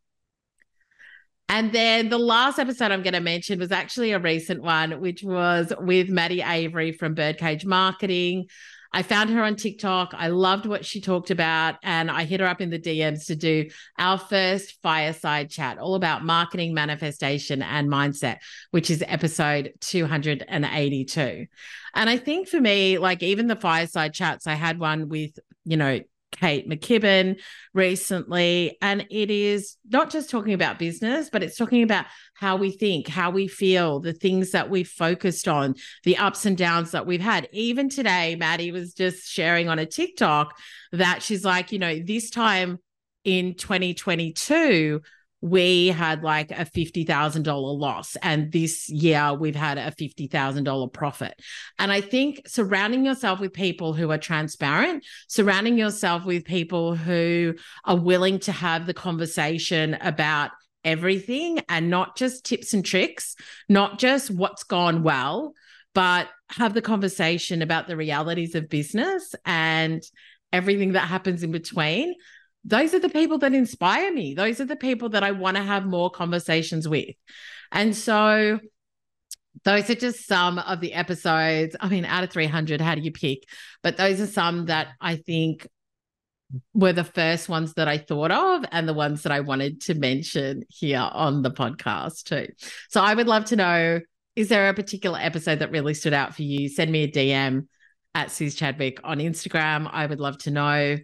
And 1.49 1.71
then 1.71 2.09
the 2.09 2.17
last 2.17 2.57
episode 2.57 2.91
I'm 2.91 3.03
going 3.03 3.13
to 3.13 3.19
mention 3.19 3.59
was 3.59 3.71
actually 3.71 4.13
a 4.13 4.19
recent 4.19 4.63
one, 4.63 4.99
which 4.99 5.21
was 5.21 5.71
with 5.79 6.09
Maddie 6.09 6.41
Avery 6.41 6.91
from 6.91 7.13
Birdcage 7.13 7.67
Marketing. 7.67 8.47
I 8.93 9.01
found 9.01 9.31
her 9.31 9.43
on 9.43 9.55
TikTok. 9.55 10.13
I 10.15 10.27
loved 10.27 10.67
what 10.67 10.85
she 10.85 11.01
talked 11.01 11.31
about. 11.31 11.75
And 11.81 12.11
I 12.11 12.23
hit 12.25 12.39
her 12.39 12.45
up 12.45 12.61
in 12.61 12.69
the 12.69 12.79
DMs 12.79 13.25
to 13.27 13.35
do 13.35 13.69
our 13.97 14.19
first 14.19 14.79
fireside 14.83 15.49
chat, 15.49 15.79
all 15.79 15.95
about 15.95 16.23
marketing, 16.23 16.73
manifestation, 16.75 17.63
and 17.63 17.89
mindset, 17.89 18.37
which 18.69 18.91
is 18.91 19.03
episode 19.07 19.73
282. 19.81 21.47
And 21.95 22.09
I 22.09 22.17
think 22.17 22.47
for 22.47 22.61
me, 22.61 22.99
like 22.99 23.23
even 23.23 23.47
the 23.47 23.55
fireside 23.55 24.13
chats, 24.13 24.45
I 24.45 24.53
had 24.53 24.79
one 24.79 25.09
with, 25.09 25.39
you 25.65 25.77
know, 25.77 25.99
Kate 26.33 26.69
McKibben 26.69 27.39
recently. 27.73 28.77
And 28.81 29.05
it 29.09 29.31
is 29.31 29.77
not 29.89 30.09
just 30.09 30.29
talking 30.29 30.53
about 30.53 30.79
business, 30.79 31.29
but 31.31 31.43
it's 31.43 31.57
talking 31.57 31.83
about 31.83 32.05
how 32.35 32.57
we 32.57 32.71
think, 32.71 33.07
how 33.07 33.29
we 33.31 33.47
feel, 33.47 33.99
the 33.99 34.13
things 34.13 34.51
that 34.51 34.69
we've 34.69 34.87
focused 34.87 35.47
on, 35.47 35.75
the 36.03 36.17
ups 36.17 36.45
and 36.45 36.57
downs 36.57 36.91
that 36.91 37.05
we've 37.05 37.21
had. 37.21 37.47
Even 37.53 37.89
today, 37.89 38.35
Maddie 38.35 38.71
was 38.71 38.93
just 38.93 39.29
sharing 39.29 39.69
on 39.69 39.79
a 39.79 39.85
TikTok 39.85 40.57
that 40.91 41.23
she's 41.23 41.45
like, 41.45 41.71
you 41.71 41.79
know, 41.79 41.99
this 41.99 42.29
time 42.29 42.79
in 43.23 43.55
2022, 43.55 45.01
we 45.43 45.87
had 45.87 46.23
like 46.23 46.51
a 46.51 46.65
$50,000 46.65 47.45
loss. 47.77 48.15
And 48.21 48.49
this 48.49 48.87
year 48.87 49.33
we've 49.33 49.57
had 49.57 49.77
a 49.77 49.91
$50,000 49.91 50.93
profit. 50.93 51.33
And 51.77 51.91
I 51.91 51.99
think 51.99 52.43
surrounding 52.47 53.05
yourself 53.05 53.41
with 53.41 53.51
people 53.51 53.91
who 53.91 54.09
are 54.09 54.17
transparent, 54.17 55.03
surrounding 55.27 55.77
yourself 55.77 56.23
with 56.23 56.45
people 56.45 56.95
who 56.95 57.55
are 57.83 57.97
willing 57.97 58.39
to 58.39 58.53
have 58.53 58.85
the 58.85 58.93
conversation 58.93 59.95
about 59.95 60.51
everything 60.85 61.59
and 61.67 61.89
not 61.89 62.15
just 62.15 62.45
tips 62.45 62.73
and 62.73 62.85
tricks, 62.85 63.35
not 63.67 63.99
just 63.99 64.31
what's 64.31 64.63
gone 64.63 65.03
well, 65.03 65.55
but 65.93 66.29
have 66.51 66.73
the 66.73 66.81
conversation 66.81 67.61
about 67.61 67.87
the 67.87 67.97
realities 67.97 68.55
of 68.55 68.69
business 68.69 69.35
and 69.45 70.01
everything 70.53 70.93
that 70.93 71.09
happens 71.09 71.43
in 71.43 71.51
between 71.51 72.15
those 72.65 72.93
are 72.93 72.99
the 72.99 73.09
people 73.09 73.37
that 73.39 73.53
inspire 73.53 74.11
me. 74.11 74.33
Those 74.33 74.61
are 74.61 74.65
the 74.65 74.75
people 74.75 75.09
that 75.09 75.23
I 75.23 75.31
want 75.31 75.57
to 75.57 75.63
have 75.63 75.85
more 75.85 76.09
conversations 76.09 76.87
with. 76.87 77.15
And 77.71 77.95
so 77.95 78.59
those 79.63 79.89
are 79.89 79.95
just 79.95 80.27
some 80.27 80.59
of 80.59 80.79
the 80.79 80.93
episodes. 80.93 81.75
I 81.79 81.89
mean, 81.89 82.05
out 82.05 82.23
of 82.23 82.31
300, 82.31 82.81
how 82.81 82.95
do 82.95 83.01
you 83.01 83.11
pick? 83.11 83.43
But 83.81 83.97
those 83.97 84.19
are 84.19 84.27
some 84.27 84.67
that 84.67 84.89
I 85.01 85.17
think 85.17 85.67
were 86.73 86.93
the 86.93 87.03
first 87.03 87.49
ones 87.49 87.73
that 87.73 87.87
I 87.87 87.97
thought 87.97 88.31
of 88.31 88.65
and 88.71 88.87
the 88.87 88.93
ones 88.93 89.23
that 89.23 89.31
I 89.31 89.39
wanted 89.39 89.81
to 89.81 89.95
mention 89.95 90.63
here 90.69 90.99
on 90.99 91.41
the 91.41 91.51
podcast 91.51 92.23
too. 92.23 92.47
So 92.89 93.01
I 93.01 93.13
would 93.13 93.27
love 93.27 93.45
to 93.45 93.55
know 93.55 93.99
is 94.35 94.49
there 94.49 94.67
a 94.67 94.73
particular 94.73 95.19
episode 95.21 95.59
that 95.59 95.71
really 95.71 95.93
stood 95.93 96.13
out 96.13 96.35
for 96.35 96.41
you? 96.41 96.67
Send 96.67 96.91
me 96.91 97.03
a 97.03 97.11
DM 97.11 97.67
at 98.15 98.31
Suz 98.31 98.55
Chadwick 98.55 98.99
on 99.03 99.19
Instagram. 99.19 99.87
I 99.91 100.05
would 100.05 100.19
love 100.19 100.39
to 100.39 100.51
know 100.51 100.97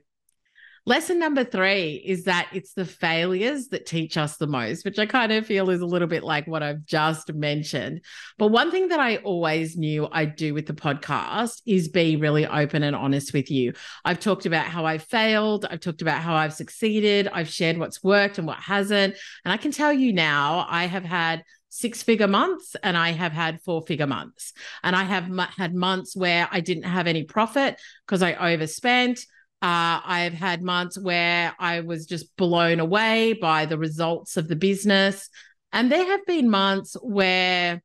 Lesson 0.90 1.20
number 1.20 1.44
three 1.44 2.02
is 2.04 2.24
that 2.24 2.50
it's 2.52 2.74
the 2.74 2.84
failures 2.84 3.68
that 3.68 3.86
teach 3.86 4.18
us 4.18 4.38
the 4.38 4.48
most, 4.48 4.84
which 4.84 4.98
I 4.98 5.06
kind 5.06 5.32
of 5.32 5.46
feel 5.46 5.70
is 5.70 5.82
a 5.82 5.86
little 5.86 6.08
bit 6.08 6.24
like 6.24 6.48
what 6.48 6.64
I've 6.64 6.84
just 6.84 7.32
mentioned. 7.32 8.02
But 8.40 8.48
one 8.48 8.72
thing 8.72 8.88
that 8.88 9.00
I 9.00 9.18
always 9.18 9.78
knew 9.78 10.08
I'd 10.12 10.36
do 10.36 10.56
with 10.56 10.66
the 10.66 10.74
podcast 10.74 11.62
is 11.68 11.90
be 11.90 12.16
really 12.16 12.48
open 12.48 12.82
and 12.82 12.96
honest 12.96 13.34
with 13.34 13.52
you. 13.52 13.74
I've 14.04 14.20
talked 14.20 14.48
about 14.48 14.66
how 14.66 14.84
I 14.84 14.98
failed, 14.98 15.68
I've 15.70 15.80
talked 15.80 16.02
about 16.02 16.24
how 16.24 16.34
I've 16.34 16.56
succeeded, 16.56 17.28
I've 17.32 17.50
shared 17.50 17.78
what's 17.78 18.04
worked 18.04 18.40
and 18.40 18.48
what 18.48 18.58
hasn't. 18.58 19.16
And 19.46 19.54
I 19.54 19.58
can 19.58 19.72
tell 19.72 19.94
you 19.94 20.12
now, 20.12 20.66
I 20.68 20.88
have 20.88 21.06
had 21.06 21.44
six 21.70 22.02
figure 22.02 22.28
months 22.28 22.76
and 22.82 22.98
I 22.98 23.12
have 23.12 23.32
had 23.32 23.62
four 23.62 23.84
figure 23.86 24.08
months. 24.08 24.54
And 24.82 24.96
I 24.96 25.04
have 25.04 25.26
m- 25.26 25.38
had 25.38 25.76
months 25.76 26.16
where 26.16 26.48
I 26.52 26.62
didn't 26.62 26.86
have 26.86 27.06
any 27.06 27.26
profit 27.26 27.80
because 28.08 28.24
I 28.24 28.34
overspent. 28.34 29.20
Uh, 29.62 30.00
I've 30.06 30.34
had 30.34 30.62
months 30.62 30.98
where 30.98 31.54
I 31.60 31.82
was 31.82 32.06
just 32.06 32.36
blown 32.38 32.80
away 32.80 33.34
by 33.34 33.66
the 33.66 33.78
results 33.78 34.38
of 34.38 34.48
the 34.48 34.56
business. 34.56 35.30
And 35.74 35.92
there 35.92 36.06
have 36.06 36.26
been 36.26 36.50
months 36.50 36.96
where, 37.02 37.82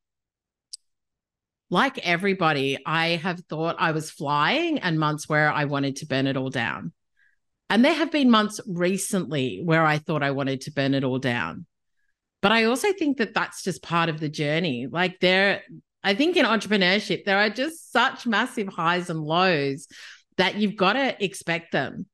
like 1.70 1.98
everybody, 1.98 2.78
I 2.86 3.16
have 3.16 3.40
thought 3.50 3.76
I 3.78 3.90
was 3.90 4.10
flying, 4.10 4.78
and 4.78 5.00
months 5.00 5.28
where 5.28 5.50
I 5.50 5.64
wanted 5.64 5.96
to 5.96 6.06
burn 6.06 6.28
it 6.28 6.36
all 6.36 6.50
down. 6.50 6.92
And 7.68 7.84
there 7.84 7.94
have 7.94 8.12
been 8.12 8.30
months 8.30 8.60
recently 8.68 9.60
where 9.64 9.84
I 9.84 9.98
thought 9.98 10.22
I 10.22 10.30
wanted 10.30 10.60
to 10.62 10.72
burn 10.72 10.94
it 10.94 11.02
all 11.02 11.18
down. 11.18 11.66
But 12.40 12.52
I 12.52 12.64
also 12.64 12.92
think 12.92 13.16
that 13.16 13.34
that's 13.34 13.64
just 13.64 13.82
part 13.82 14.08
of 14.08 14.20
the 14.20 14.28
journey. 14.28 14.86
Like, 14.88 15.18
there, 15.18 15.62
I 16.04 16.14
think 16.14 16.36
in 16.36 16.46
entrepreneurship, 16.46 17.24
there 17.24 17.38
are 17.38 17.50
just 17.50 17.90
such 17.90 18.26
massive 18.26 18.68
highs 18.68 19.10
and 19.10 19.20
lows 19.20 19.88
that 20.36 20.56
you've 20.56 20.76
got 20.76 20.94
to 20.94 21.24
expect 21.24 21.72
them. 21.72 22.06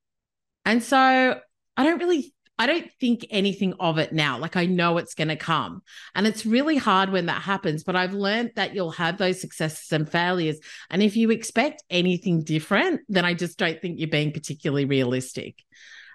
And 0.64 0.82
so 0.82 1.40
I 1.76 1.84
don't 1.84 1.98
really 1.98 2.34
I 2.60 2.66
don't 2.66 2.92
think 3.00 3.26
anything 3.30 3.72
of 3.80 3.96
it 3.96 4.12
now. 4.12 4.36
Like 4.36 4.54
I 4.54 4.66
know 4.66 4.98
it's 4.98 5.14
going 5.14 5.28
to 5.28 5.36
come. 5.36 5.80
And 6.14 6.26
it's 6.26 6.44
really 6.44 6.76
hard 6.76 7.10
when 7.10 7.24
that 7.24 7.40
happens, 7.40 7.84
but 7.84 7.96
I've 7.96 8.12
learned 8.12 8.52
that 8.56 8.74
you'll 8.74 8.90
have 8.90 9.16
those 9.16 9.40
successes 9.40 9.90
and 9.92 10.06
failures. 10.06 10.58
And 10.90 11.02
if 11.02 11.16
you 11.16 11.30
expect 11.30 11.82
anything 11.88 12.44
different, 12.44 13.00
then 13.08 13.24
I 13.24 13.32
just 13.32 13.58
don't 13.58 13.80
think 13.80 13.98
you're 13.98 14.10
being 14.10 14.32
particularly 14.32 14.84
realistic. 14.84 15.64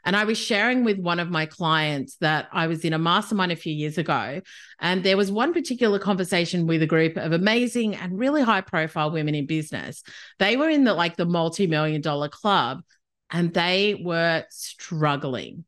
And 0.05 0.15
I 0.15 0.23
was 0.23 0.37
sharing 0.37 0.83
with 0.83 0.99
one 0.99 1.19
of 1.19 1.31
my 1.31 1.47
clients 1.47 2.15
that 2.17 2.47
I 2.53 2.67
was 2.67 2.85
in 2.85 2.93
a 2.93 2.99
mastermind 2.99 3.51
a 3.51 3.55
few 3.55 3.73
years 3.73 3.97
ago. 3.97 4.41
And 4.79 5.03
there 5.03 5.17
was 5.17 5.31
one 5.31 5.51
particular 5.51 5.97
conversation 5.97 6.67
with 6.67 6.83
a 6.83 6.87
group 6.87 7.17
of 7.17 7.31
amazing 7.31 7.95
and 7.95 8.17
really 8.17 8.43
high 8.43 8.61
profile 8.61 9.11
women 9.11 9.33
in 9.33 9.47
business. 9.47 10.03
They 10.37 10.57
were 10.57 10.69
in 10.69 10.83
the 10.83 10.93
like 10.93 11.17
the 11.17 11.25
multi 11.25 11.65
million 11.65 12.01
dollar 12.01 12.29
club 12.29 12.81
and 13.31 13.53
they 13.53 13.99
were 14.03 14.45
struggling. 14.51 15.65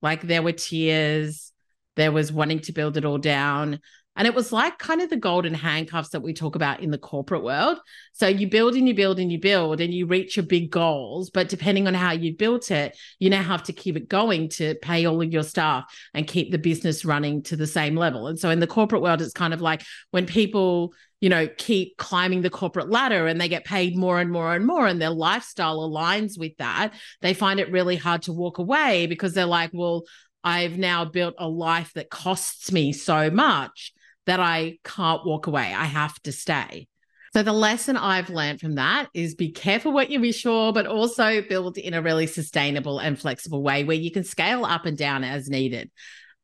Like 0.00 0.22
there 0.22 0.42
were 0.42 0.52
tears, 0.52 1.52
there 1.96 2.12
was 2.12 2.32
wanting 2.32 2.60
to 2.60 2.72
build 2.72 2.96
it 2.96 3.04
all 3.04 3.18
down. 3.18 3.80
And 4.16 4.28
it 4.28 4.34
was 4.34 4.52
like 4.52 4.78
kind 4.78 5.00
of 5.00 5.10
the 5.10 5.16
golden 5.16 5.54
handcuffs 5.54 6.10
that 6.10 6.20
we 6.20 6.32
talk 6.32 6.54
about 6.54 6.80
in 6.80 6.90
the 6.90 6.98
corporate 6.98 7.42
world. 7.42 7.78
So 8.12 8.28
you 8.28 8.48
build 8.48 8.74
and 8.74 8.86
you 8.86 8.94
build 8.94 9.18
and 9.18 9.30
you 9.32 9.40
build 9.40 9.80
and 9.80 9.92
you 9.92 10.06
reach 10.06 10.36
your 10.36 10.46
big 10.46 10.70
goals. 10.70 11.30
But 11.30 11.48
depending 11.48 11.88
on 11.88 11.94
how 11.94 12.12
you 12.12 12.36
built 12.36 12.70
it, 12.70 12.96
you 13.18 13.28
now 13.28 13.42
have 13.42 13.64
to 13.64 13.72
keep 13.72 13.96
it 13.96 14.08
going 14.08 14.50
to 14.50 14.76
pay 14.76 15.04
all 15.04 15.20
of 15.20 15.32
your 15.32 15.42
staff 15.42 15.84
and 16.14 16.26
keep 16.26 16.52
the 16.52 16.58
business 16.58 17.04
running 17.04 17.42
to 17.44 17.56
the 17.56 17.66
same 17.66 17.96
level. 17.96 18.28
And 18.28 18.38
so 18.38 18.50
in 18.50 18.60
the 18.60 18.68
corporate 18.68 19.02
world, 19.02 19.20
it's 19.20 19.32
kind 19.32 19.52
of 19.52 19.60
like 19.60 19.82
when 20.12 20.26
people, 20.26 20.94
you 21.20 21.28
know, 21.28 21.48
keep 21.58 21.96
climbing 21.96 22.42
the 22.42 22.50
corporate 22.50 22.90
ladder 22.90 23.26
and 23.26 23.40
they 23.40 23.48
get 23.48 23.64
paid 23.64 23.96
more 23.96 24.20
and 24.20 24.30
more 24.30 24.54
and 24.54 24.64
more, 24.64 24.86
and 24.86 25.02
their 25.02 25.10
lifestyle 25.10 25.78
aligns 25.78 26.38
with 26.38 26.56
that, 26.58 26.92
they 27.20 27.34
find 27.34 27.58
it 27.58 27.72
really 27.72 27.96
hard 27.96 28.22
to 28.22 28.32
walk 28.32 28.58
away 28.58 29.08
because 29.08 29.34
they're 29.34 29.44
like, 29.44 29.70
well, 29.72 30.04
I've 30.44 30.78
now 30.78 31.06
built 31.06 31.34
a 31.38 31.48
life 31.48 31.92
that 31.94 32.10
costs 32.10 32.70
me 32.70 32.92
so 32.92 33.30
much 33.30 33.92
that 34.26 34.40
I 34.40 34.78
can't 34.84 35.24
walk 35.24 35.46
away. 35.46 35.74
I 35.74 35.84
have 35.84 36.20
to 36.22 36.32
stay. 36.32 36.88
So 37.34 37.42
the 37.42 37.52
lesson 37.52 37.96
I've 37.96 38.30
learned 38.30 38.60
from 38.60 38.76
that 38.76 39.08
is 39.12 39.34
be 39.34 39.50
careful 39.50 39.92
what 39.92 40.08
you 40.08 40.20
wish 40.20 40.44
for, 40.44 40.72
but 40.72 40.86
also 40.86 41.42
build 41.42 41.76
in 41.76 41.92
a 41.92 42.00
really 42.00 42.28
sustainable 42.28 43.00
and 43.00 43.18
flexible 43.18 43.60
way 43.60 43.82
where 43.82 43.96
you 43.96 44.12
can 44.12 44.22
scale 44.22 44.64
up 44.64 44.86
and 44.86 44.96
down 44.96 45.24
as 45.24 45.48
needed. 45.48 45.90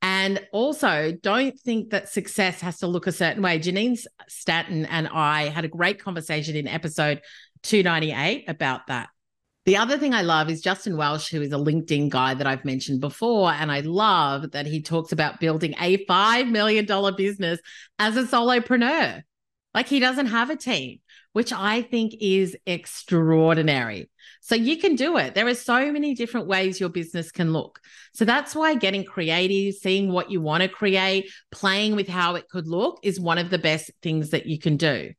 And 0.03 0.41
also, 0.51 1.13
don't 1.23 1.59
think 1.61 1.91
that 1.91 2.09
success 2.09 2.61
has 2.63 2.79
to 2.79 2.87
look 2.87 3.07
a 3.07 3.13
certain 3.13 3.43
way. 3.43 3.59
Janine 3.59 4.03
Stanton 4.29 4.87
and 4.87 5.07
I 5.07 5.49
had 5.49 5.65
a 5.65 5.69
great 5.69 6.03
conversation 6.03 6.57
in 6.57 6.67
episode 6.67 7.21
298 7.63 8.49
about 8.49 8.87
that. 8.89 9.11
The 9.67 9.77
other 9.77 9.99
thing 9.99 10.15
I 10.15 10.23
love 10.23 10.49
is 10.49 10.63
Justin 10.63 10.97
Welsh, 10.97 11.31
who 11.31 11.43
is 11.43 11.53
a 11.53 11.57
LinkedIn 11.57 12.09
guy 12.09 12.33
that 12.33 12.47
I've 12.47 12.65
mentioned 12.65 13.01
before. 13.01 13.53
And 13.53 13.71
I 13.71 13.81
love 13.81 14.53
that 14.53 14.67
he 14.67 14.81
talks 14.81 15.13
about 15.13 15.39
building 15.39 15.75
a 15.79 16.05
$5 16.07 16.51
million 16.51 16.87
business 17.15 17.61
as 17.99 18.17
a 18.17 18.25
solopreneur. 18.25 19.23
Like 19.75 19.87
he 19.87 20.01
doesn't 20.01 20.27
have 20.27 20.49
a 20.49 20.57
team, 20.57 21.01
which 21.33 21.53
I 21.53 21.83
think 21.83 22.15
is 22.21 22.57
extraordinary. 22.67 24.09
So 24.41 24.55
you 24.55 24.79
can 24.79 24.97
do 24.97 25.19
it. 25.19 25.35
There 25.35 25.47
are 25.47 25.55
so 25.55 25.93
many 25.93 26.15
different 26.15 26.47
ways 26.49 26.81
your 26.81 26.89
business 26.89 27.31
can 27.31 27.53
look. 27.53 27.81
So 28.15 28.25
that's 28.25 28.55
why 28.55 28.75
getting 28.75 29.05
creative, 29.05 29.75
seeing 29.75 30.11
what 30.11 30.31
you 30.31 30.41
want 30.41 30.63
to 30.63 30.69
create, 30.69 31.31
playing 31.53 31.97
with 31.97 32.09
how 32.09 32.35
it 32.35 32.49
could 32.49 32.67
look 32.67 32.99
is 33.03 33.21
one 33.21 33.39
of 33.39 33.51
the 33.51 33.59
best 33.59 33.91
things 34.03 34.31
that 34.31 34.47
you 34.47 34.59
can 34.59 34.79
do. 34.79 35.11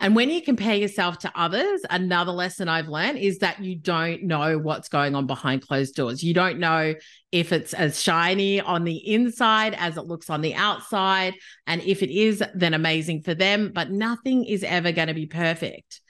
And 0.00 0.16
when 0.16 0.28
you 0.28 0.42
compare 0.42 0.74
yourself 0.74 1.18
to 1.20 1.32
others, 1.34 1.80
another 1.88 2.32
lesson 2.32 2.68
I've 2.68 2.88
learned 2.88 3.18
is 3.18 3.38
that 3.38 3.62
you 3.62 3.76
don't 3.76 4.24
know 4.24 4.58
what's 4.58 4.88
going 4.88 5.14
on 5.14 5.26
behind 5.26 5.66
closed 5.66 5.94
doors. 5.94 6.22
You 6.22 6.34
don't 6.34 6.58
know 6.58 6.94
if 7.32 7.52
it's 7.52 7.72
as 7.72 8.02
shiny 8.02 8.60
on 8.60 8.84
the 8.84 8.96
inside 8.96 9.74
as 9.74 9.96
it 9.96 10.06
looks 10.06 10.28
on 10.28 10.40
the 10.40 10.54
outside. 10.54 11.34
And 11.66 11.80
if 11.82 12.02
it 12.02 12.10
is, 12.10 12.42
then 12.54 12.74
amazing 12.74 13.22
for 13.22 13.34
them, 13.34 13.70
but 13.72 13.90
nothing 13.90 14.44
is 14.44 14.64
ever 14.64 14.92
going 14.92 15.08
to 15.08 15.14
be 15.14 15.26
perfect. 15.26 16.00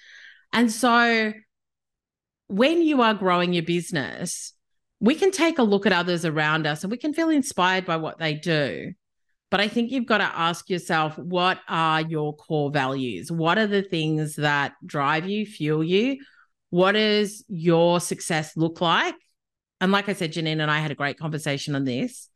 And 0.52 0.72
so 0.72 1.32
when 2.48 2.82
you 2.82 3.02
are 3.02 3.14
growing 3.14 3.52
your 3.52 3.64
business, 3.64 4.54
we 5.00 5.14
can 5.14 5.30
take 5.30 5.58
a 5.58 5.62
look 5.62 5.86
at 5.86 5.92
others 5.92 6.24
around 6.24 6.66
us 6.66 6.82
and 6.82 6.90
we 6.90 6.96
can 6.96 7.12
feel 7.12 7.28
inspired 7.28 7.84
by 7.84 7.96
what 7.96 8.18
they 8.18 8.34
do. 8.34 8.92
But 9.50 9.60
I 9.60 9.68
think 9.68 9.90
you've 9.90 10.06
got 10.06 10.18
to 10.18 10.24
ask 10.24 10.68
yourself 10.68 11.16
what 11.18 11.60
are 11.68 12.00
your 12.00 12.34
core 12.34 12.70
values? 12.70 13.30
What 13.30 13.58
are 13.58 13.66
the 13.66 13.82
things 13.82 14.36
that 14.36 14.72
drive 14.84 15.28
you, 15.28 15.46
fuel 15.46 15.84
you? 15.84 16.18
What 16.70 16.92
does 16.92 17.44
your 17.48 18.00
success 18.00 18.56
look 18.56 18.80
like? 18.80 19.14
And 19.80 19.92
like 19.92 20.08
I 20.08 20.12
said, 20.14 20.32
Janine 20.32 20.60
and 20.60 20.70
I 20.70 20.80
had 20.80 20.90
a 20.90 20.96
great 20.96 21.18
conversation 21.18 21.74
on 21.74 21.84
this. 21.84 22.28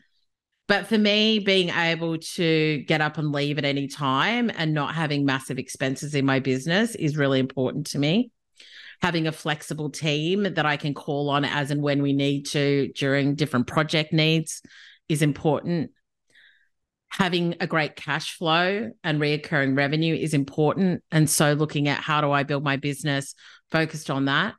But 0.68 0.86
for 0.86 0.98
me, 0.98 1.38
being 1.38 1.70
able 1.70 2.18
to 2.18 2.84
get 2.86 3.00
up 3.00 3.16
and 3.16 3.32
leave 3.32 3.56
at 3.58 3.64
any 3.64 3.88
time 3.88 4.50
and 4.54 4.74
not 4.74 4.94
having 4.94 5.24
massive 5.24 5.58
expenses 5.58 6.14
in 6.14 6.26
my 6.26 6.40
business 6.40 6.94
is 6.94 7.16
really 7.16 7.40
important 7.40 7.86
to 7.88 7.98
me. 7.98 8.30
Having 9.00 9.26
a 9.26 9.32
flexible 9.32 9.88
team 9.88 10.42
that 10.42 10.66
I 10.66 10.76
can 10.76 10.92
call 10.92 11.30
on 11.30 11.44
as 11.44 11.70
and 11.70 11.82
when 11.82 12.02
we 12.02 12.12
need 12.12 12.46
to 12.48 12.92
during 12.94 13.34
different 13.34 13.66
project 13.66 14.12
needs 14.12 14.60
is 15.08 15.22
important 15.22 15.90
having 17.10 17.56
a 17.60 17.66
great 17.66 17.96
cash 17.96 18.36
flow 18.36 18.90
and 19.02 19.20
reoccurring 19.20 19.76
revenue 19.76 20.14
is 20.14 20.34
important. 20.34 21.02
And 21.10 21.28
so 21.28 21.54
looking 21.54 21.88
at 21.88 22.00
how 22.00 22.20
do 22.20 22.30
I 22.30 22.42
build 22.42 22.62
my 22.62 22.76
business 22.76 23.34
focused 23.70 24.10
on 24.10 24.26
that. 24.26 24.54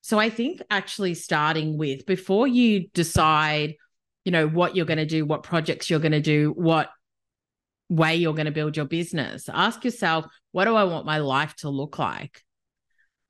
So 0.00 0.18
I 0.18 0.28
think 0.28 0.60
actually 0.70 1.14
starting 1.14 1.78
with 1.78 2.04
before 2.04 2.46
you 2.46 2.88
decide, 2.88 3.74
you 4.24 4.32
know, 4.32 4.46
what 4.46 4.76
you're 4.76 4.86
going 4.86 4.98
to 4.98 5.06
do, 5.06 5.24
what 5.24 5.42
projects 5.42 5.88
you're 5.88 6.00
going 6.00 6.12
to 6.12 6.20
do, 6.20 6.52
what 6.56 6.90
way 7.88 8.16
you're 8.16 8.34
going 8.34 8.46
to 8.46 8.52
build 8.52 8.76
your 8.76 8.86
business, 8.86 9.48
ask 9.48 9.84
yourself, 9.84 10.26
what 10.52 10.66
do 10.66 10.76
I 10.76 10.84
want 10.84 11.06
my 11.06 11.18
life 11.18 11.54
to 11.56 11.70
look 11.70 11.98
like? 11.98 12.43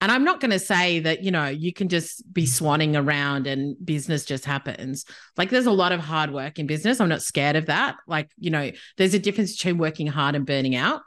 And 0.04 0.12
I'm 0.12 0.24
not 0.24 0.38
going 0.38 0.50
to 0.50 0.58
say 0.58 1.00
that, 1.00 1.24
you 1.24 1.30
know, 1.30 1.46
you 1.46 1.72
can 1.72 1.88
just 1.88 2.30
be 2.30 2.42
mm. 2.42 2.46
swanning 2.46 2.94
around 2.94 3.46
and 3.46 3.74
business 3.82 4.26
just 4.26 4.44
happens. 4.44 5.06
Like 5.38 5.48
there's 5.48 5.64
a 5.64 5.70
lot 5.72 5.92
of 5.92 6.00
hard 6.00 6.30
work 6.30 6.58
in 6.58 6.66
business. 6.66 7.00
I'm 7.00 7.08
not 7.08 7.22
scared 7.22 7.56
of 7.56 7.64
that. 7.66 7.96
Like, 8.06 8.30
you 8.36 8.50
know, 8.50 8.70
there's 8.98 9.14
a 9.14 9.18
difference 9.18 9.56
between 9.56 9.78
working 9.78 10.06
hard 10.06 10.34
and 10.34 10.44
burning 10.44 10.76
out. 10.76 11.00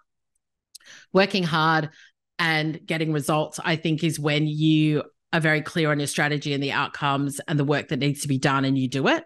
Working 1.13 1.43
hard 1.43 1.91
and 2.39 2.83
getting 2.88 3.13
results, 3.13 3.60
I 3.63 3.75
think, 3.75 4.03
is 4.03 4.19
when 4.19 4.47
you 4.47 5.03
are 5.31 5.41
very 5.41 5.62
clear 5.62 5.91
on 5.91 5.99
your 5.99 6.07
strategy 6.07 6.55
and 6.55 6.63
the 6.63 6.71
outcomes 6.71 7.39
and 7.47 7.60
the 7.60 7.65
work 7.65 7.89
that 7.89 7.99
needs 7.99 8.21
to 8.21 8.27
be 8.27 8.39
done 8.39 8.65
and 8.65 8.75
you 8.75 8.88
do 8.88 9.10
it. 9.10 9.23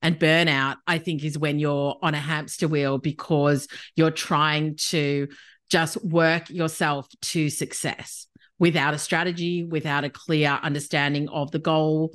And 0.00 0.16
burnout, 0.16 0.76
I 0.86 0.98
think, 0.98 1.24
is 1.24 1.36
when 1.36 1.58
you're 1.58 1.96
on 2.00 2.14
a 2.14 2.20
hamster 2.20 2.68
wheel 2.68 2.98
because 2.98 3.66
you're 3.96 4.12
trying 4.12 4.76
to 4.90 5.26
just 5.70 6.02
work 6.04 6.50
yourself 6.50 7.08
to 7.20 7.50
success 7.50 8.27
without 8.58 8.94
a 8.94 8.98
strategy, 8.98 9.64
without 9.64 10.04
a 10.04 10.10
clear 10.10 10.58
understanding 10.62 11.28
of 11.28 11.50
the 11.50 11.58
goal, 11.58 12.14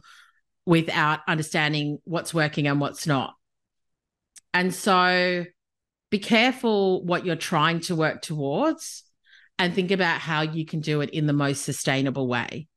without 0.66 1.20
understanding 1.28 2.00
what's 2.04 2.34
working 2.34 2.68
and 2.68 2.80
what's 2.80 3.08
not. 3.08 3.36
And 4.54 4.74
so 4.74 5.46
be 6.12 6.20
careful 6.20 7.04
what 7.04 7.26
you're 7.26 7.36
trying 7.36 7.80
to 7.82 7.96
work 7.96 8.22
towards 8.22 9.04
and 9.58 9.74
think 9.74 9.92
about 9.92 10.20
how 10.20 10.42
you 10.42 10.66
can 10.66 10.80
do 10.80 11.02
it 11.02 11.10
in 11.10 11.28
the 11.28 11.34
most 11.34 11.64
sustainable 11.64 12.28
way. 12.28 12.68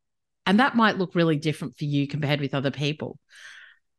And 0.46 0.60
that 0.60 0.76
might 0.76 0.98
look 0.98 1.14
really 1.14 1.36
different 1.36 1.76
for 1.76 1.84
you 1.84 2.06
compared 2.06 2.40
with 2.40 2.54
other 2.54 2.70
people. 2.70 3.18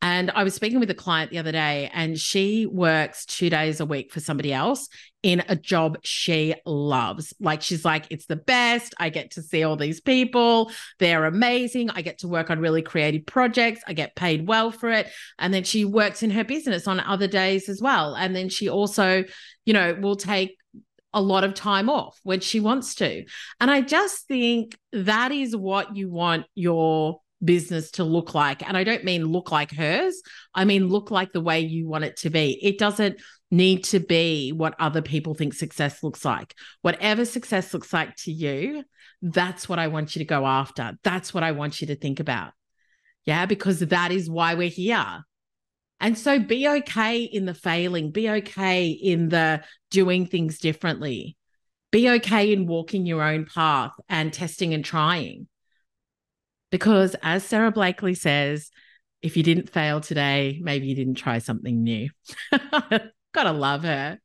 And 0.01 0.29
I 0.31 0.43
was 0.43 0.53
speaking 0.53 0.79
with 0.79 0.91
a 0.91 0.95
client 0.95 1.31
the 1.31 1.39
other 1.39 1.51
day, 1.51 1.89
and 1.91 2.19
she 2.19 2.67
works 2.67 3.25
two 3.25 3.49
days 3.49 3.79
a 3.79 3.85
week 3.85 4.11
for 4.11 4.19
somebody 4.19 4.53
else 4.53 4.89
in 5.23 5.43
a 5.49 5.55
job 5.55 5.97
she 6.03 6.53
loves. 6.65 7.33
Like, 7.39 7.63
she's 7.63 7.83
like, 7.83 8.05
it's 8.11 8.27
the 8.27 8.35
best. 8.35 8.93
I 8.99 9.09
get 9.09 9.31
to 9.31 9.41
see 9.41 9.63
all 9.63 9.75
these 9.75 9.99
people. 9.99 10.71
They're 10.99 11.25
amazing. 11.25 11.89
I 11.89 12.03
get 12.03 12.19
to 12.19 12.27
work 12.27 12.51
on 12.51 12.59
really 12.59 12.83
creative 12.83 13.25
projects. 13.25 13.81
I 13.87 13.93
get 13.93 14.15
paid 14.15 14.47
well 14.47 14.69
for 14.69 14.89
it. 14.91 15.09
And 15.39 15.51
then 15.51 15.63
she 15.63 15.83
works 15.83 16.21
in 16.21 16.29
her 16.29 16.43
business 16.43 16.87
on 16.87 16.99
other 16.99 17.27
days 17.27 17.67
as 17.67 17.81
well. 17.81 18.13
And 18.13 18.35
then 18.35 18.49
she 18.49 18.69
also, 18.69 19.23
you 19.65 19.73
know, 19.73 19.95
will 19.95 20.15
take 20.15 20.55
a 21.11 21.21
lot 21.21 21.43
of 21.43 21.55
time 21.55 21.89
off 21.89 22.19
when 22.21 22.39
she 22.39 22.59
wants 22.59 22.93
to. 22.95 23.25
And 23.59 23.71
I 23.71 23.81
just 23.81 24.27
think 24.27 24.77
that 24.93 25.31
is 25.31 25.55
what 25.55 25.95
you 25.95 26.11
want 26.11 26.45
your 26.53 27.21
business 27.43 27.91
to 27.91 28.03
look 28.03 28.33
like. 28.33 28.67
And 28.67 28.75
I 28.75 28.83
don't 28.83 29.03
mean 29.03 29.25
look 29.25 29.51
like 29.51 29.71
hers, 29.71 30.21
I 30.53 30.65
mean 30.65 30.87
look 30.87 31.11
like 31.11 31.31
the 31.31 31.41
way 31.41 31.59
you 31.61 31.87
want 31.87 32.03
it 32.03 32.17
to 32.17 32.29
be. 32.29 32.59
It 32.61 32.77
doesn't 32.77 33.19
need 33.49 33.83
to 33.85 33.99
be 33.99 34.51
what 34.51 34.75
other 34.79 35.01
people 35.01 35.33
think 35.33 35.53
success 35.53 36.03
looks 36.03 36.25
like. 36.25 36.53
Whatever 36.81 37.25
success 37.25 37.73
looks 37.73 37.93
like 37.93 38.15
to 38.17 38.31
you, 38.31 38.83
that's 39.21 39.69
what 39.69 39.79
I 39.79 39.87
want 39.87 40.15
you 40.15 40.19
to 40.19 40.25
go 40.25 40.45
after. 40.45 40.97
That's 41.03 41.33
what 41.33 41.43
I 41.43 41.51
want 41.53 41.81
you 41.81 41.87
to 41.87 41.95
think 41.95 42.19
about. 42.19 42.53
Yeah, 43.25 43.45
because 43.45 43.79
that 43.79 44.11
is 44.11 44.29
why 44.29 44.55
we're 44.55 44.69
here. 44.69 45.21
And 45.99 46.17
so 46.17 46.39
be 46.39 46.67
okay 46.67 47.23
in 47.23 47.45
the 47.45 47.53
failing, 47.53 48.11
be 48.11 48.29
okay 48.29 48.89
in 48.89 49.29
the 49.29 49.63
doing 49.89 50.27
things 50.27 50.59
differently, 50.59 51.35
be 51.91 52.09
okay 52.09 52.53
in 52.53 52.67
walking 52.67 53.05
your 53.05 53.23
own 53.23 53.45
path 53.45 53.93
and 54.07 54.31
testing 54.31 54.73
and 54.73 54.85
trying. 54.85 55.47
Because 56.71 57.15
as 57.21 57.43
Sara 57.43 57.71
Blakely 57.71 58.13
says, 58.13 58.69
if 59.21 59.37
you 59.37 59.43
didn't 59.43 59.69
fail 59.69 60.01
today, 60.01 60.59
maybe 60.61 60.87
you 60.87 60.95
didn't 60.95 61.15
try 61.15 61.39
something 61.39 61.83
new. 61.83 62.09
Gotta 63.33 63.51
love 63.51 63.83
her. 63.83 64.19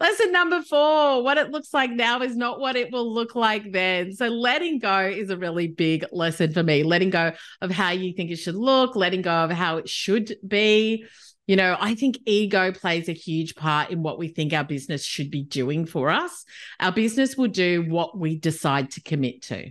Lesson 0.00 0.32
number 0.32 0.62
four 0.62 1.22
what 1.22 1.36
it 1.36 1.50
looks 1.50 1.74
like 1.74 1.90
now 1.90 2.22
is 2.22 2.36
not 2.36 2.60
what 2.60 2.76
it 2.76 2.92
will 2.92 3.12
look 3.12 3.34
like 3.34 3.72
then. 3.72 4.12
So, 4.12 4.28
letting 4.28 4.78
go 4.78 5.00
is 5.00 5.28
a 5.30 5.36
really 5.36 5.68
big 5.68 6.06
lesson 6.12 6.52
for 6.52 6.62
me. 6.62 6.82
Letting 6.82 7.10
go 7.10 7.32
of 7.60 7.70
how 7.70 7.90
you 7.90 8.14
think 8.14 8.30
it 8.30 8.36
should 8.36 8.54
look, 8.54 8.96
letting 8.96 9.22
go 9.22 9.32
of 9.32 9.50
how 9.50 9.78
it 9.78 9.88
should 9.88 10.36
be. 10.46 11.04
You 11.46 11.56
know, 11.56 11.76
I 11.78 11.94
think 11.94 12.18
ego 12.24 12.72
plays 12.72 13.08
a 13.10 13.12
huge 13.12 13.54
part 13.54 13.90
in 13.90 14.02
what 14.02 14.18
we 14.18 14.28
think 14.28 14.54
our 14.54 14.64
business 14.64 15.04
should 15.04 15.30
be 15.30 15.42
doing 15.42 15.84
for 15.84 16.08
us. 16.08 16.44
Our 16.80 16.92
business 16.92 17.36
will 17.36 17.48
do 17.48 17.84
what 17.86 18.16
we 18.16 18.38
decide 18.38 18.92
to 18.92 19.02
commit 19.02 19.42
to. 19.42 19.70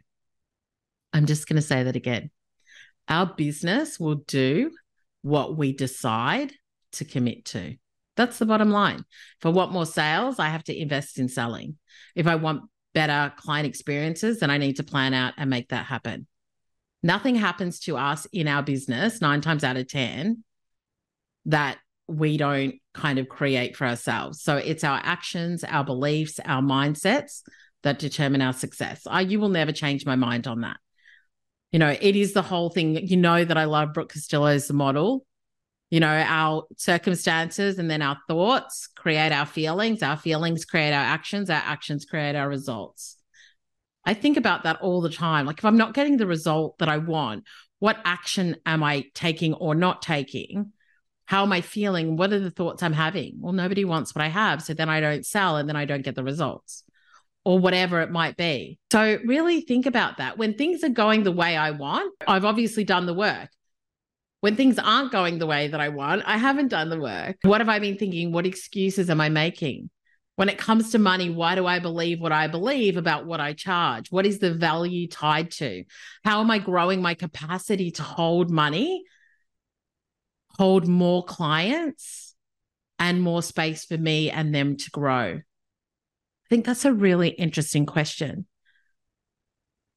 I'm 1.14 1.28
just 1.28 1.48
going 1.48 1.56
to 1.58 1.62
say 1.62 1.84
that 1.84 1.96
again. 1.96 2.32
Our 3.08 3.28
business 3.28 4.00
will 4.00 4.16
do 4.16 4.72
what 5.22 5.56
we 5.56 5.74
decide 5.74 6.52
to 6.94 7.06
commit 7.06 7.46
to. 7.46 7.76
That's 8.16 8.40
the 8.40 8.46
bottom 8.46 8.72
line. 8.72 9.06
If 9.40 9.46
I 9.46 9.50
want 9.50 9.72
more 9.72 9.86
sales, 9.86 10.40
I 10.40 10.50
have 10.50 10.64
to 10.66 10.78
invest 10.78 11.20
in 11.20 11.30
selling. 11.30 11.78
If 12.16 12.28
I 12.28 12.36
want 12.36 12.64
better 12.94 13.34
client 13.38 13.68
experiences, 13.68 14.40
then 14.40 14.50
I 14.50 14.58
need 14.58 14.78
to 14.78 14.84
plan 14.84 15.14
out 15.14 15.34
and 15.38 15.50
make 15.50 15.70
that 15.70 15.86
happen. 15.86 16.28
Nothing 17.02 17.36
happens 17.36 17.80
to 17.82 17.98
us 17.98 18.28
in 18.32 18.48
our 18.48 18.64
business 18.64 19.22
nine 19.22 19.42
times 19.42 19.64
out 19.64 19.78
of 19.78 19.88
10 19.88 20.44
that 21.46 21.78
we 22.08 22.38
don't 22.38 22.76
kind 22.94 23.20
of 23.20 23.28
create 23.28 23.76
for 23.76 23.86
ourselves. 23.86 24.42
So 24.42 24.58
it's 24.58 24.84
our 24.84 25.02
actions, 25.04 25.64
our 25.64 25.84
beliefs, 25.84 26.40
our 26.46 26.62
mindsets 26.62 27.42
that 27.82 28.00
determine 28.00 28.42
our 28.42 28.54
success. 28.54 29.02
I, 29.08 29.22
you 29.22 29.40
will 29.40 29.50
never 29.50 29.72
change 29.72 30.06
my 30.06 30.16
mind 30.16 30.48
on 30.48 30.62
that 30.62 30.78
you 31.74 31.80
know, 31.80 31.98
it 32.00 32.16
is 32.16 32.34
the 32.34 32.44
whole 32.44 32.70
thing. 32.70 32.96
You 32.96 33.18
know 33.18 33.44
that 33.44 33.58
I 33.58 33.66
love 33.66 33.94
Brooke 33.94 34.14
Castillo's 34.14 34.72
model. 34.72 35.26
You 35.90 36.00
know, 36.00 36.08
our 36.08 36.64
circumstances 36.78 37.80
and 37.80 37.90
then 37.90 38.02
our 38.02 38.18
thoughts 38.28 38.88
create 38.96 39.32
our 39.32 39.48
feelings. 39.48 40.04
Our 40.04 40.16
feelings 40.16 40.66
create 40.66 40.94
our 40.94 41.04
actions. 41.04 41.50
Our 41.50 41.62
actions 41.66 42.06
create 42.06 42.36
our 42.36 42.48
results. 42.48 43.18
I 44.06 44.14
think 44.14 44.38
about 44.38 44.64
that 44.64 44.82
all 44.82 45.02
the 45.02 45.10
time. 45.10 45.48
Like, 45.48 45.58
if 45.58 45.66
I'm 45.66 45.78
not 45.78 45.96
getting 45.96 46.18
the 46.18 46.28
result 46.28 46.78
that 46.78 46.90
I 46.90 46.98
want, 46.98 47.46
what 47.80 47.98
action 48.06 48.58
am 48.66 48.84
I 48.84 49.06
taking 49.16 49.56
or 49.56 49.74
not 49.74 50.04
taking? 50.04 50.74
How 51.26 51.42
am 51.42 51.52
I 51.52 51.62
feeling? 51.62 52.18
What 52.18 52.34
are 52.34 52.40
the 52.40 52.52
thoughts 52.52 52.84
I'm 52.84 52.94
having? 52.94 53.38
Well, 53.40 53.54
nobody 53.54 53.84
wants 53.84 54.14
what 54.14 54.24
I 54.24 54.28
have. 54.28 54.62
So 54.62 54.76
then 54.76 54.90
I 54.90 55.00
don't 55.00 55.26
sell 55.26 55.58
and 55.58 55.68
then 55.68 55.76
I 55.76 55.86
don't 55.86 56.04
get 56.04 56.16
the 56.16 56.24
results 56.24 56.84
or 57.46 57.60
whatever 57.60 58.02
it 58.02 58.12
might 58.12 58.38
be. 58.38 58.80
So, 58.92 59.20
really 59.26 59.62
think 59.62 59.86
about 59.86 60.18
that. 60.18 60.38
When 60.38 60.54
things 60.54 60.84
are 60.84 60.90
going 60.90 61.24
the 61.24 61.32
way 61.32 61.58
I 61.58 61.72
want, 61.72 62.14
I've 62.28 62.46
obviously 62.46 62.84
done 62.84 63.06
the 63.06 63.14
work. 63.14 63.50
When 64.42 64.56
things 64.56 64.78
aren't 64.78 65.12
going 65.12 65.40
the 65.40 65.48
way 65.48 65.70
that 65.70 65.80
I 65.80 65.90
want, 65.90 66.24
I 66.26 66.38
haven't 66.38 66.68
done 66.68 66.90
the 66.90 67.00
work. 67.00 67.38
What 67.44 67.62
have 67.62 67.70
I 67.70 67.80
been 67.80 67.98
thinking? 67.98 68.32
What 68.32 68.46
excuses 68.46 69.10
am 69.10 69.22
I 69.22 69.30
making? 69.30 69.90
When 70.36 70.50
it 70.50 70.58
comes 70.58 70.92
to 70.92 71.00
money, 71.00 71.30
why 71.30 71.56
do 71.56 71.66
I 71.66 71.80
believe 71.80 72.20
what 72.20 72.32
I 72.32 72.48
believe 72.48 72.98
about 72.98 73.26
what 73.26 73.40
I 73.40 73.54
charge? 73.54 74.12
What 74.12 74.26
is 74.26 74.40
the 74.40 74.54
value 74.54 75.08
tied 75.08 75.52
to? 75.52 75.84
How 76.26 76.42
am 76.42 76.50
I 76.50 76.58
growing 76.58 77.02
my 77.02 77.14
capacity 77.14 77.92
to 77.92 78.04
hold 78.04 78.50
money, 78.50 79.04
hold 80.50 80.88
more 80.88 81.24
clients, 81.24 82.36
and 83.00 83.22
more 83.22 83.44
space 83.44 83.86
for 83.86 83.98
me 83.98 84.32
and 84.32 84.54
them 84.54 84.76
to 84.78 84.92
grow? 84.92 85.40
Think 86.50 86.66
that's 86.66 86.86
a 86.86 86.94
really 86.94 87.30
interesting 87.30 87.86
question. 87.86 88.46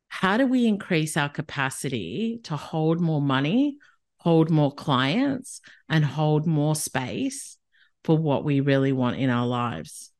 How 0.08 0.36
do 0.36 0.46
we 0.46 0.66
increase 0.66 1.16
our 1.16 1.28
capacity 1.28 2.40
to 2.44 2.56
hold 2.56 3.00
more 3.00 3.20
money, 3.20 3.76
hold 4.18 4.50
more 4.50 4.72
clients, 4.72 5.60
and 5.88 6.04
hold 6.04 6.46
more 6.46 6.74
space 6.74 7.58
for 8.04 8.16
what 8.16 8.44
we 8.44 8.60
really 8.60 8.92
want 8.92 9.16
in 9.16 9.28
our 9.28 9.46
lives? 9.46 10.12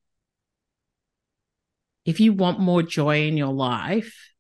If 2.05 2.21
you 2.21 2.33
want 2.33 2.61
more 2.61 2.83
joy 2.83 3.27
in 3.27 3.37
your 3.37 3.53
life, 3.53 4.33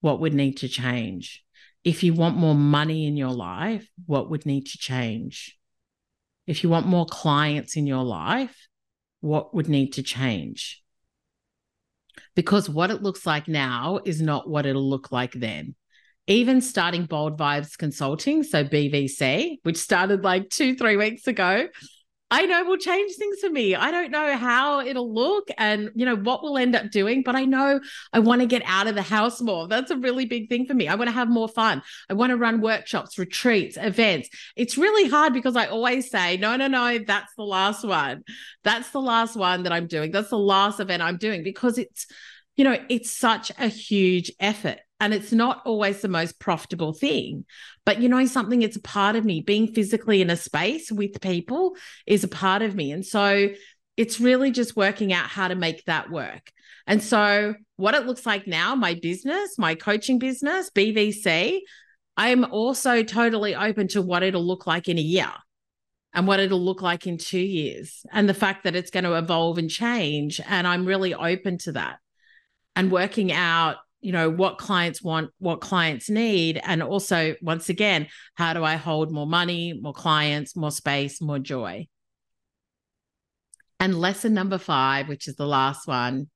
what 0.00 0.20
would 0.20 0.34
need 0.34 0.56
to 0.58 0.68
change? 0.68 1.44
If 1.84 2.02
you 2.02 2.14
want 2.14 2.36
more 2.36 2.54
money 2.54 3.06
in 3.06 3.16
your 3.16 3.32
life, 3.32 3.88
what 4.06 4.28
would 4.30 4.44
need 4.44 4.66
to 4.66 4.78
change? 4.78 5.56
If 6.46 6.62
you 6.62 6.68
want 6.68 6.86
more 6.86 7.06
clients 7.06 7.76
in 7.76 7.86
your 7.86 8.02
life, 8.02 8.68
what 9.20 9.54
would 9.54 9.68
need 9.68 9.92
to 9.94 10.02
change? 10.02 10.82
Because 12.34 12.68
what 12.68 12.90
it 12.90 13.02
looks 13.02 13.26
like 13.26 13.48
now 13.48 14.00
is 14.04 14.20
not 14.20 14.48
what 14.48 14.66
it'll 14.66 14.88
look 14.88 15.12
like 15.12 15.32
then. 15.32 15.74
Even 16.26 16.60
starting 16.60 17.06
Bold 17.06 17.38
Vibes 17.38 17.76
Consulting, 17.76 18.42
so 18.42 18.64
BVC, 18.64 19.58
which 19.62 19.76
started 19.76 20.22
like 20.22 20.48
two, 20.48 20.76
three 20.76 20.96
weeks 20.96 21.26
ago, 21.26 21.66
I 22.30 22.46
know 22.46 22.64
will 22.64 22.76
change 22.76 23.14
things 23.14 23.40
for 23.40 23.50
me. 23.50 23.74
I 23.74 23.90
don't 23.90 24.10
know 24.10 24.36
how 24.36 24.80
it'll 24.80 25.12
look 25.12 25.48
and 25.58 25.90
you 25.94 26.06
know 26.06 26.16
what 26.16 26.42
we'll 26.42 26.58
end 26.58 26.76
up 26.76 26.90
doing, 26.90 27.22
but 27.22 27.34
I 27.34 27.44
know 27.44 27.80
I 28.12 28.20
want 28.20 28.40
to 28.40 28.46
get 28.46 28.62
out 28.66 28.86
of 28.86 28.94
the 28.94 29.02
house 29.02 29.40
more. 29.40 29.66
That's 29.66 29.90
a 29.90 29.96
really 29.96 30.26
big 30.26 30.48
thing 30.48 30.66
for 30.66 30.74
me. 30.74 30.86
I 30.86 30.94
want 30.94 31.08
to 31.08 31.14
have 31.14 31.28
more 31.28 31.48
fun. 31.48 31.82
I 32.08 32.14
want 32.14 32.30
to 32.30 32.36
run 32.36 32.60
workshops, 32.60 33.18
retreats, 33.18 33.76
events. 33.80 34.28
It's 34.56 34.78
really 34.78 35.08
hard 35.08 35.32
because 35.32 35.56
I 35.56 35.66
always 35.66 36.10
say, 36.10 36.36
no, 36.36 36.56
no, 36.56 36.68
no, 36.68 36.98
that's 36.98 37.34
the 37.36 37.44
last 37.44 37.84
one. 37.84 38.22
That's 38.62 38.90
the 38.90 39.00
last 39.00 39.34
one 39.34 39.64
that 39.64 39.72
I'm 39.72 39.88
doing. 39.88 40.12
That's 40.12 40.30
the 40.30 40.38
last 40.38 40.78
event 40.78 41.02
I'm 41.02 41.16
doing 41.16 41.42
because 41.42 41.78
it's 41.78 42.06
you 42.56 42.64
know, 42.64 42.76
it's 42.90 43.10
such 43.10 43.50
a 43.58 43.68
huge 43.68 44.32
effort 44.38 44.80
and 45.00 45.14
it's 45.14 45.32
not 45.32 45.62
always 45.64 46.02
the 46.02 46.08
most 46.08 46.38
profitable 46.38 46.92
thing. 46.92 47.46
But 47.86 48.00
you 48.00 48.08
know, 48.08 48.24
something, 48.26 48.62
it's 48.62 48.76
a 48.76 48.82
part 48.82 49.16
of 49.16 49.24
me. 49.24 49.40
Being 49.40 49.72
physically 49.72 50.20
in 50.20 50.30
a 50.30 50.36
space 50.36 50.92
with 50.92 51.20
people 51.20 51.74
is 52.06 52.22
a 52.22 52.28
part 52.28 52.60
of 52.62 52.74
me. 52.74 52.92
And 52.92 53.04
so 53.04 53.48
it's 53.96 54.20
really 54.20 54.50
just 54.50 54.76
working 54.76 55.12
out 55.12 55.26
how 55.26 55.48
to 55.48 55.54
make 55.54 55.84
that 55.86 56.10
work. 56.10 56.52
And 56.86 57.02
so, 57.02 57.54
what 57.76 57.94
it 57.94 58.06
looks 58.06 58.26
like 58.26 58.46
now, 58.46 58.74
my 58.74 58.94
business, 58.94 59.58
my 59.58 59.74
coaching 59.74 60.18
business, 60.18 60.70
BVC, 60.70 61.60
I'm 62.16 62.44
also 62.44 63.02
totally 63.02 63.54
open 63.54 63.88
to 63.88 64.02
what 64.02 64.22
it'll 64.22 64.46
look 64.46 64.66
like 64.66 64.88
in 64.88 64.98
a 64.98 65.02
year 65.02 65.32
and 66.12 66.26
what 66.26 66.40
it'll 66.40 66.62
look 66.62 66.82
like 66.82 67.06
in 67.06 67.16
two 67.16 67.38
years 67.40 68.04
and 68.12 68.28
the 68.28 68.34
fact 68.34 68.64
that 68.64 68.74
it's 68.74 68.90
going 68.90 69.04
to 69.04 69.16
evolve 69.16 69.56
and 69.58 69.70
change. 69.70 70.40
And 70.46 70.66
I'm 70.66 70.84
really 70.84 71.14
open 71.14 71.58
to 71.58 71.72
that 71.72 71.98
and 72.76 72.90
working 72.90 73.32
out 73.32 73.76
you 74.00 74.12
know 74.12 74.30
what 74.30 74.58
clients 74.58 75.02
want 75.02 75.30
what 75.38 75.60
clients 75.60 76.08
need. 76.08 76.60
And 76.64 76.82
also 76.82 77.34
once 77.42 77.68
again 77.68 78.08
how 78.34 78.52
do 78.54 78.64
i 78.64 78.76
hold 78.76 79.12
more 79.12 79.26
money 79.26 79.78
more 79.80 79.92
clients 79.92 80.56
more 80.56 80.70
space 80.70 81.20
more 81.20 81.38
joy? 81.38 81.86
And 83.78 83.98
lesson 83.98 84.34
number 84.34 84.58
5 84.58 85.08
which 85.08 85.28
is 85.28 85.36
the 85.36 85.46
last 85.46 85.86
one 85.86 86.28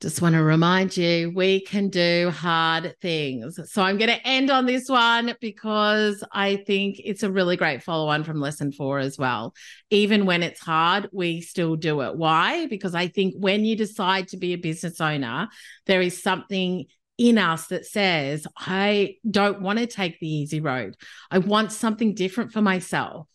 just 0.00 0.22
want 0.22 0.36
to 0.36 0.42
remind 0.42 0.96
you 0.96 1.32
we 1.34 1.60
can 1.60 1.88
do 1.88 2.30
hard 2.30 2.94
things. 3.02 3.58
So 3.72 3.82
I'm 3.82 3.98
going 3.98 4.10
to 4.10 4.26
end 4.26 4.48
on 4.48 4.64
this 4.64 4.88
one 4.88 5.34
because 5.40 6.22
I 6.32 6.56
think 6.56 7.00
it's 7.04 7.24
a 7.24 7.32
really 7.32 7.56
great 7.56 7.82
follow 7.82 8.08
on 8.08 8.22
from 8.22 8.40
lesson 8.40 8.70
four 8.70 9.00
as 9.00 9.18
well. 9.18 9.54
Even 9.90 10.24
when 10.24 10.44
it's 10.44 10.60
hard, 10.60 11.08
we 11.12 11.40
still 11.40 11.74
do 11.74 12.02
it. 12.02 12.16
Why? 12.16 12.66
Because 12.66 12.94
I 12.94 13.08
think 13.08 13.34
when 13.36 13.64
you 13.64 13.76
decide 13.76 14.28
to 14.28 14.36
be 14.36 14.52
a 14.52 14.58
business 14.58 15.00
owner, 15.00 15.48
there 15.86 16.00
is 16.00 16.22
something 16.22 16.84
in 17.18 17.36
us 17.36 17.66
that 17.66 17.84
says, 17.84 18.46
I 18.56 19.16
don't 19.28 19.60
want 19.60 19.80
to 19.80 19.86
take 19.88 20.20
the 20.20 20.28
easy 20.28 20.60
road. 20.60 20.94
I 21.28 21.38
want 21.38 21.72
something 21.72 22.14
different 22.14 22.52
for 22.52 22.62
myself. 22.62 23.26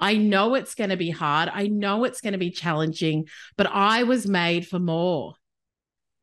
I 0.00 0.16
know 0.16 0.54
it's 0.54 0.74
going 0.74 0.90
to 0.90 0.96
be 0.96 1.10
hard. 1.10 1.50
I 1.52 1.66
know 1.66 2.04
it's 2.04 2.22
going 2.22 2.32
to 2.32 2.38
be 2.38 2.50
challenging, 2.50 3.26
but 3.58 3.66
I 3.66 4.04
was 4.04 4.26
made 4.26 4.66
for 4.66 4.78
more. 4.78 5.34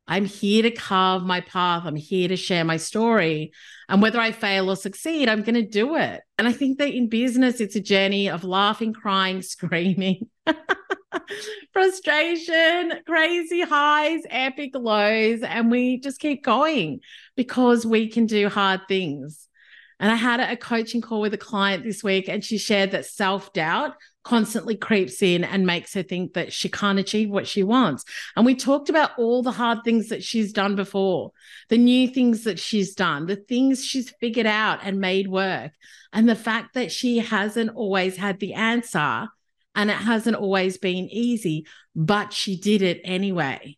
I'm 0.06 0.26
here 0.26 0.62
to 0.62 0.70
carve 0.70 1.22
my 1.22 1.40
path. 1.40 1.84
I'm 1.86 1.96
here 1.96 2.28
to 2.28 2.36
share 2.36 2.64
my 2.64 2.76
story. 2.76 3.52
And 3.88 4.02
whether 4.02 4.20
I 4.20 4.32
fail 4.32 4.70
or 4.70 4.76
succeed, 4.76 5.28
I'm 5.28 5.42
going 5.42 5.54
to 5.54 5.62
do 5.62 5.96
it. 5.96 6.20
And 6.38 6.46
I 6.46 6.52
think 6.52 6.78
that 6.78 6.94
in 6.94 7.08
business, 7.08 7.60
it's 7.60 7.76
a 7.76 7.80
journey 7.80 8.28
of 8.28 8.44
laughing, 8.44 8.92
crying, 8.92 9.40
screaming, 9.42 10.28
frustration, 11.72 12.92
crazy 13.06 13.62
highs, 13.62 14.20
epic 14.28 14.72
lows. 14.74 15.40
And 15.42 15.70
we 15.70 16.00
just 16.00 16.20
keep 16.20 16.44
going 16.44 17.00
because 17.34 17.86
we 17.86 18.08
can 18.08 18.26
do 18.26 18.48
hard 18.48 18.82
things. 18.88 19.48
And 20.00 20.10
I 20.10 20.16
had 20.16 20.40
a 20.40 20.56
coaching 20.56 21.00
call 21.00 21.20
with 21.20 21.34
a 21.34 21.38
client 21.38 21.84
this 21.84 22.02
week, 22.02 22.28
and 22.28 22.44
she 22.44 22.58
shared 22.58 22.90
that 22.90 23.06
self 23.06 23.52
doubt 23.52 23.94
constantly 24.24 24.74
creeps 24.74 25.22
in 25.22 25.44
and 25.44 25.66
makes 25.66 25.92
her 25.94 26.02
think 26.02 26.32
that 26.32 26.52
she 26.52 26.68
can't 26.68 26.98
achieve 26.98 27.30
what 27.30 27.46
she 27.46 27.62
wants. 27.62 28.04
And 28.34 28.46
we 28.46 28.54
talked 28.54 28.88
about 28.88 29.10
all 29.18 29.42
the 29.42 29.52
hard 29.52 29.78
things 29.84 30.08
that 30.08 30.24
she's 30.24 30.52
done 30.52 30.76
before, 30.76 31.32
the 31.68 31.78
new 31.78 32.08
things 32.08 32.44
that 32.44 32.58
she's 32.58 32.94
done, 32.94 33.26
the 33.26 33.36
things 33.36 33.84
she's 33.84 34.10
figured 34.20 34.46
out 34.46 34.80
and 34.82 34.98
made 34.98 35.28
work, 35.28 35.72
and 36.12 36.28
the 36.28 36.34
fact 36.34 36.74
that 36.74 36.90
she 36.90 37.18
hasn't 37.18 37.76
always 37.76 38.16
had 38.16 38.40
the 38.40 38.54
answer 38.54 39.28
and 39.74 39.90
it 39.90 39.96
hasn't 39.96 40.36
always 40.36 40.78
been 40.78 41.08
easy, 41.10 41.66
but 41.94 42.32
she 42.32 42.56
did 42.56 42.80
it 42.80 43.00
anyway 43.04 43.76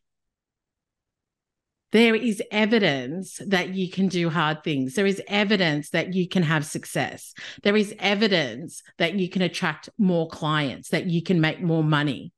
there 1.96 2.14
is 2.14 2.42
evidence 2.50 3.40
that 3.46 3.70
you 3.70 3.90
can 3.90 4.08
do 4.08 4.28
hard 4.28 4.62
things. 4.62 4.92
There 4.92 5.06
is 5.06 5.22
evidence 5.26 5.88
that 5.90 6.12
you 6.12 6.28
can 6.28 6.42
have 6.42 6.66
success. 6.66 7.32
There 7.62 7.74
is 7.74 7.94
evidence 7.98 8.82
that 8.98 9.14
you 9.14 9.30
can 9.30 9.40
attract 9.40 9.88
more 9.96 10.28
clients, 10.28 10.90
that 10.90 11.06
you 11.06 11.22
can 11.22 11.40
make 11.40 11.62
more 11.62 11.82
money, 11.82 12.34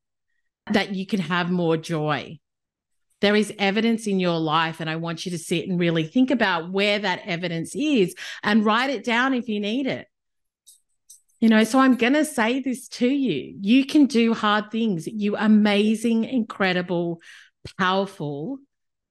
that 0.71 0.95
you 0.95 1.05
can 1.05 1.19
have 1.19 1.51
more 1.51 1.75
joy. 1.75 2.39
There 3.19 3.35
is 3.35 3.53
evidence 3.59 4.07
in 4.07 4.21
your 4.21 4.39
life, 4.39 4.79
and 4.79 4.89
I 4.89 4.95
want 4.95 5.25
you 5.25 5.31
to 5.31 5.37
sit 5.37 5.67
and 5.67 5.77
really 5.77 6.05
think 6.05 6.31
about 6.31 6.71
where 6.71 6.99
that 6.99 7.23
evidence 7.25 7.75
is 7.75 8.15
and 8.41 8.63
write 8.63 8.91
it 8.91 9.03
down 9.03 9.33
if 9.33 9.49
you 9.49 9.59
need 9.59 9.87
it. 9.87 10.07
You 11.41 11.49
know, 11.49 11.65
so 11.65 11.79
I'm 11.79 11.95
going 11.95 12.13
to 12.13 12.23
say 12.23 12.61
this 12.61 12.87
to 12.99 13.09
you. 13.09 13.57
You 13.59 13.85
can 13.85 14.05
do 14.05 14.33
hard 14.33 14.71
things. 14.71 15.05
You 15.05 15.35
amazing, 15.35 16.23
incredible, 16.23 17.19
powerful, 17.77 18.59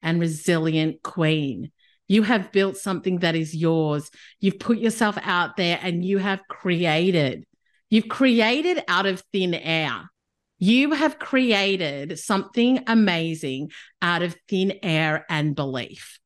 and 0.02 0.20
resilient 0.20 1.02
queen. 1.02 1.70
You 2.06 2.22
have 2.22 2.52
built 2.52 2.76
something 2.76 3.18
that 3.18 3.36
is 3.36 3.54
yours. 3.54 4.10
You've 4.40 4.58
put 4.58 4.78
yourself 4.78 5.18
out 5.22 5.56
there 5.56 5.78
and 5.82 6.04
you 6.04 6.18
have 6.18 6.40
created. 6.48 7.44
You've 7.90 8.08
created 8.08 8.82
out 8.88 9.06
of 9.06 9.22
thin 9.32 9.54
air. 9.54 10.10
You 10.58 10.92
have 10.92 11.18
created 11.18 12.18
something 12.18 12.82
amazing 12.86 13.70
out 14.02 14.22
of 14.22 14.36
thin 14.48 14.78
air 14.82 15.24
and 15.28 15.54
belief. 15.54 16.18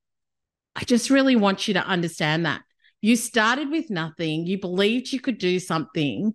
I 0.74 0.84
just 0.84 1.10
really 1.10 1.36
want 1.36 1.68
you 1.68 1.74
to 1.74 1.84
understand 1.84 2.46
that. 2.46 2.62
You 3.00 3.16
started 3.16 3.68
with 3.70 3.90
nothing, 3.90 4.46
you 4.46 4.60
believed 4.60 5.12
you 5.12 5.20
could 5.20 5.38
do 5.38 5.58
something, 5.58 6.32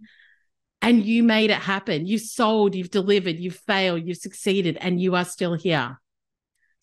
and 0.82 1.04
you 1.04 1.24
made 1.24 1.50
it 1.50 1.58
happen. 1.58 2.06
You 2.06 2.18
sold, 2.18 2.76
you've 2.76 2.92
delivered, 2.92 3.40
you've 3.40 3.62
failed, 3.66 4.06
you've 4.06 4.18
succeeded, 4.18 4.78
and 4.82 5.02
you 5.02 5.16
are 5.16 5.26
still 5.26 5.54
here. 5.54 6.00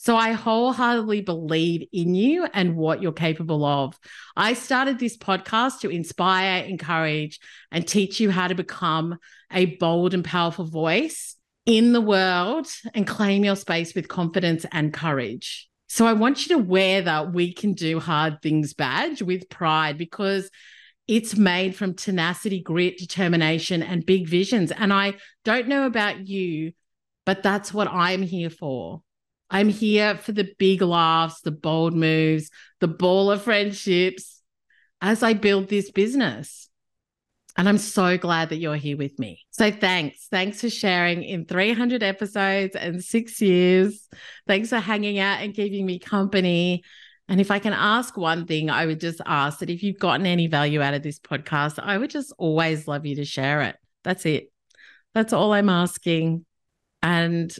So 0.04 0.18
I 0.18 0.32
wholeheartedly 0.32 1.22
believe 1.22 1.88
in 1.90 2.14
you 2.14 2.46
and 2.52 2.76
what 2.76 3.00
you're 3.00 3.10
capable 3.10 3.64
of. 3.64 3.98
I 4.36 4.52
started 4.52 4.98
this 4.98 5.16
podcast 5.16 5.80
to 5.80 5.88
inspire, 5.88 6.62
encourage, 6.62 7.40
and 7.72 7.88
teach 7.88 8.20
you 8.20 8.30
how 8.30 8.48
to 8.48 8.54
become 8.54 9.16
a 9.50 9.64
bold 9.76 10.12
and 10.12 10.22
powerful 10.22 10.66
voice 10.66 11.36
in 11.64 11.94
the 11.94 12.02
world 12.02 12.66
and 12.92 13.06
claim 13.06 13.46
your 13.46 13.56
space 13.56 13.94
with 13.94 14.08
confidence 14.08 14.66
and 14.72 14.92
courage. 14.92 15.70
So 15.88 16.04
I 16.04 16.12
want 16.12 16.46
you 16.46 16.58
to 16.58 16.62
wear 16.62 17.00
that 17.00 17.32
we 17.32 17.54
can 17.54 17.72
do 17.72 17.98
hard 17.98 18.42
things 18.42 18.74
badge 18.74 19.22
with 19.22 19.48
pride 19.48 19.96
because 19.96 20.50
it's 21.08 21.34
made 21.34 21.76
from 21.76 21.94
tenacity, 21.94 22.60
grit, 22.60 22.98
determination, 22.98 23.82
and 23.82 24.04
big 24.04 24.28
visions. 24.28 24.70
And 24.70 24.92
I 24.92 25.14
don't 25.46 25.66
know 25.66 25.86
about 25.86 26.28
you, 26.28 26.72
but 27.24 27.42
that's 27.42 27.72
what 27.72 27.88
I'm 27.88 28.20
here 28.20 28.50
for. 28.50 29.00
I'm 29.50 29.68
here 29.68 30.16
for 30.16 30.32
the 30.32 30.52
big 30.58 30.82
laughs, 30.82 31.40
the 31.42 31.50
bold 31.50 31.94
moves, 31.94 32.50
the 32.80 32.88
ball 32.88 33.30
of 33.30 33.42
friendships 33.42 34.42
as 35.00 35.22
I 35.22 35.34
build 35.34 35.68
this 35.68 35.90
business. 35.90 36.68
And 37.56 37.68
I'm 37.68 37.78
so 37.78 38.18
glad 38.18 38.48
that 38.48 38.56
you're 38.56 38.74
here 38.74 38.96
with 38.96 39.16
me. 39.18 39.40
So 39.50 39.70
thanks. 39.70 40.26
Thanks 40.28 40.60
for 40.60 40.70
sharing 40.70 41.22
in 41.22 41.44
300 41.44 42.02
episodes 42.02 42.74
and 42.74 43.02
six 43.02 43.40
years. 43.40 44.08
Thanks 44.48 44.70
for 44.70 44.78
hanging 44.78 45.20
out 45.20 45.40
and 45.40 45.54
keeping 45.54 45.86
me 45.86 46.00
company. 46.00 46.82
And 47.28 47.40
if 47.40 47.50
I 47.50 47.60
can 47.60 47.72
ask 47.72 48.16
one 48.16 48.46
thing, 48.46 48.70
I 48.70 48.86
would 48.86 48.98
just 48.98 49.20
ask 49.24 49.60
that 49.60 49.70
if 49.70 49.82
you've 49.82 50.00
gotten 50.00 50.26
any 50.26 50.48
value 50.48 50.82
out 50.82 50.94
of 50.94 51.02
this 51.02 51.20
podcast, 51.20 51.78
I 51.78 51.96
would 51.96 52.10
just 52.10 52.34
always 52.38 52.88
love 52.88 53.06
you 53.06 53.16
to 53.16 53.24
share 53.24 53.62
it. 53.62 53.76
That's 54.02 54.26
it. 54.26 54.50
That's 55.14 55.32
all 55.32 55.52
I'm 55.52 55.68
asking. 55.68 56.44
And 57.02 57.54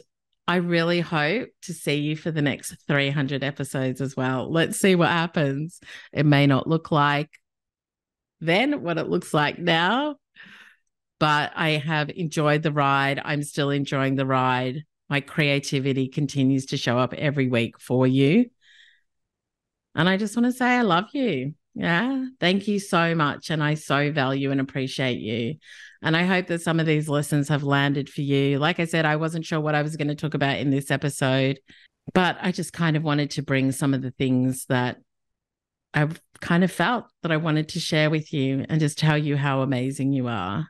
I 0.47 0.57
really 0.57 1.01
hope 1.01 1.49
to 1.63 1.73
see 1.73 1.95
you 1.95 2.15
for 2.15 2.29
the 2.31 2.41
next 2.41 2.75
300 2.87 3.43
episodes 3.43 3.99
as 3.99 4.15
well. 4.15 4.51
Let's 4.51 4.79
see 4.79 4.95
what 4.95 5.09
happens. 5.09 5.79
It 6.13 6.25
may 6.25 6.45
not 6.45 6.67
look 6.67 6.91
like 6.91 7.29
then 8.41 8.81
what 8.81 8.97
it 8.97 9.07
looks 9.07 9.33
like 9.33 9.57
now, 9.57 10.17
but 11.19 11.51
I 11.55 11.71
have 11.71 12.09
enjoyed 12.09 12.63
the 12.63 12.71
ride. 12.71 13.21
I'm 13.23 13.43
still 13.43 13.69
enjoying 13.69 14.15
the 14.15 14.25
ride. 14.25 14.83
My 15.09 15.21
creativity 15.21 16.07
continues 16.07 16.67
to 16.67 16.77
show 16.77 16.97
up 16.97 17.13
every 17.13 17.47
week 17.47 17.79
for 17.79 18.05
you. 18.05 18.49
And 19.93 20.09
I 20.09 20.17
just 20.17 20.35
want 20.35 20.45
to 20.45 20.51
say, 20.51 20.65
I 20.65 20.81
love 20.81 21.05
you. 21.13 21.53
Yeah. 21.73 22.25
Thank 22.39 22.67
you 22.67 22.79
so 22.79 23.15
much. 23.15 23.49
And 23.49 23.63
I 23.63 23.75
so 23.75 24.11
value 24.11 24.51
and 24.51 24.59
appreciate 24.59 25.19
you. 25.19 25.55
And 26.05 26.15
I 26.15 26.23
hope 26.23 26.45
that 26.47 26.61
some 26.61 26.79
of 26.79 26.85
these 26.85 27.09
lessons 27.09 27.49
have 27.49 27.63
landed 27.63 28.09
for 28.09 28.21
you. 28.21 28.59
Like 28.59 28.79
I 28.79 28.85
said, 28.85 29.05
I 29.05 29.15
wasn't 29.15 29.43
sure 29.43 29.59
what 29.59 29.73
I 29.73 29.81
was 29.81 29.95
going 29.95 30.07
to 30.07 30.15
talk 30.15 30.35
about 30.35 30.59
in 30.59 30.69
this 30.69 30.91
episode, 30.91 31.59
but 32.13 32.37
I 32.39 32.51
just 32.51 32.73
kind 32.73 32.95
of 32.95 33.01
wanted 33.01 33.31
to 33.31 33.41
bring 33.41 33.71
some 33.71 33.91
of 33.95 34.03
the 34.03 34.11
things 34.11 34.67
that 34.67 34.97
I've 35.95 36.21
kind 36.41 36.63
of 36.63 36.71
felt 36.71 37.05
that 37.23 37.31
I 37.31 37.37
wanted 37.37 37.69
to 37.69 37.79
share 37.79 38.11
with 38.11 38.31
you 38.31 38.67
and 38.69 38.79
just 38.79 38.99
tell 38.99 39.17
you 39.17 39.35
how 39.35 39.61
amazing 39.61 40.13
you 40.13 40.27
are. 40.27 40.67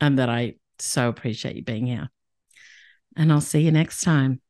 And 0.00 0.18
that 0.18 0.28
I 0.28 0.54
so 0.80 1.08
appreciate 1.08 1.54
you 1.54 1.62
being 1.62 1.86
here. 1.86 2.10
And 3.16 3.30
I'll 3.30 3.40
see 3.40 3.60
you 3.60 3.70
next 3.70 4.00
time. 4.00 4.40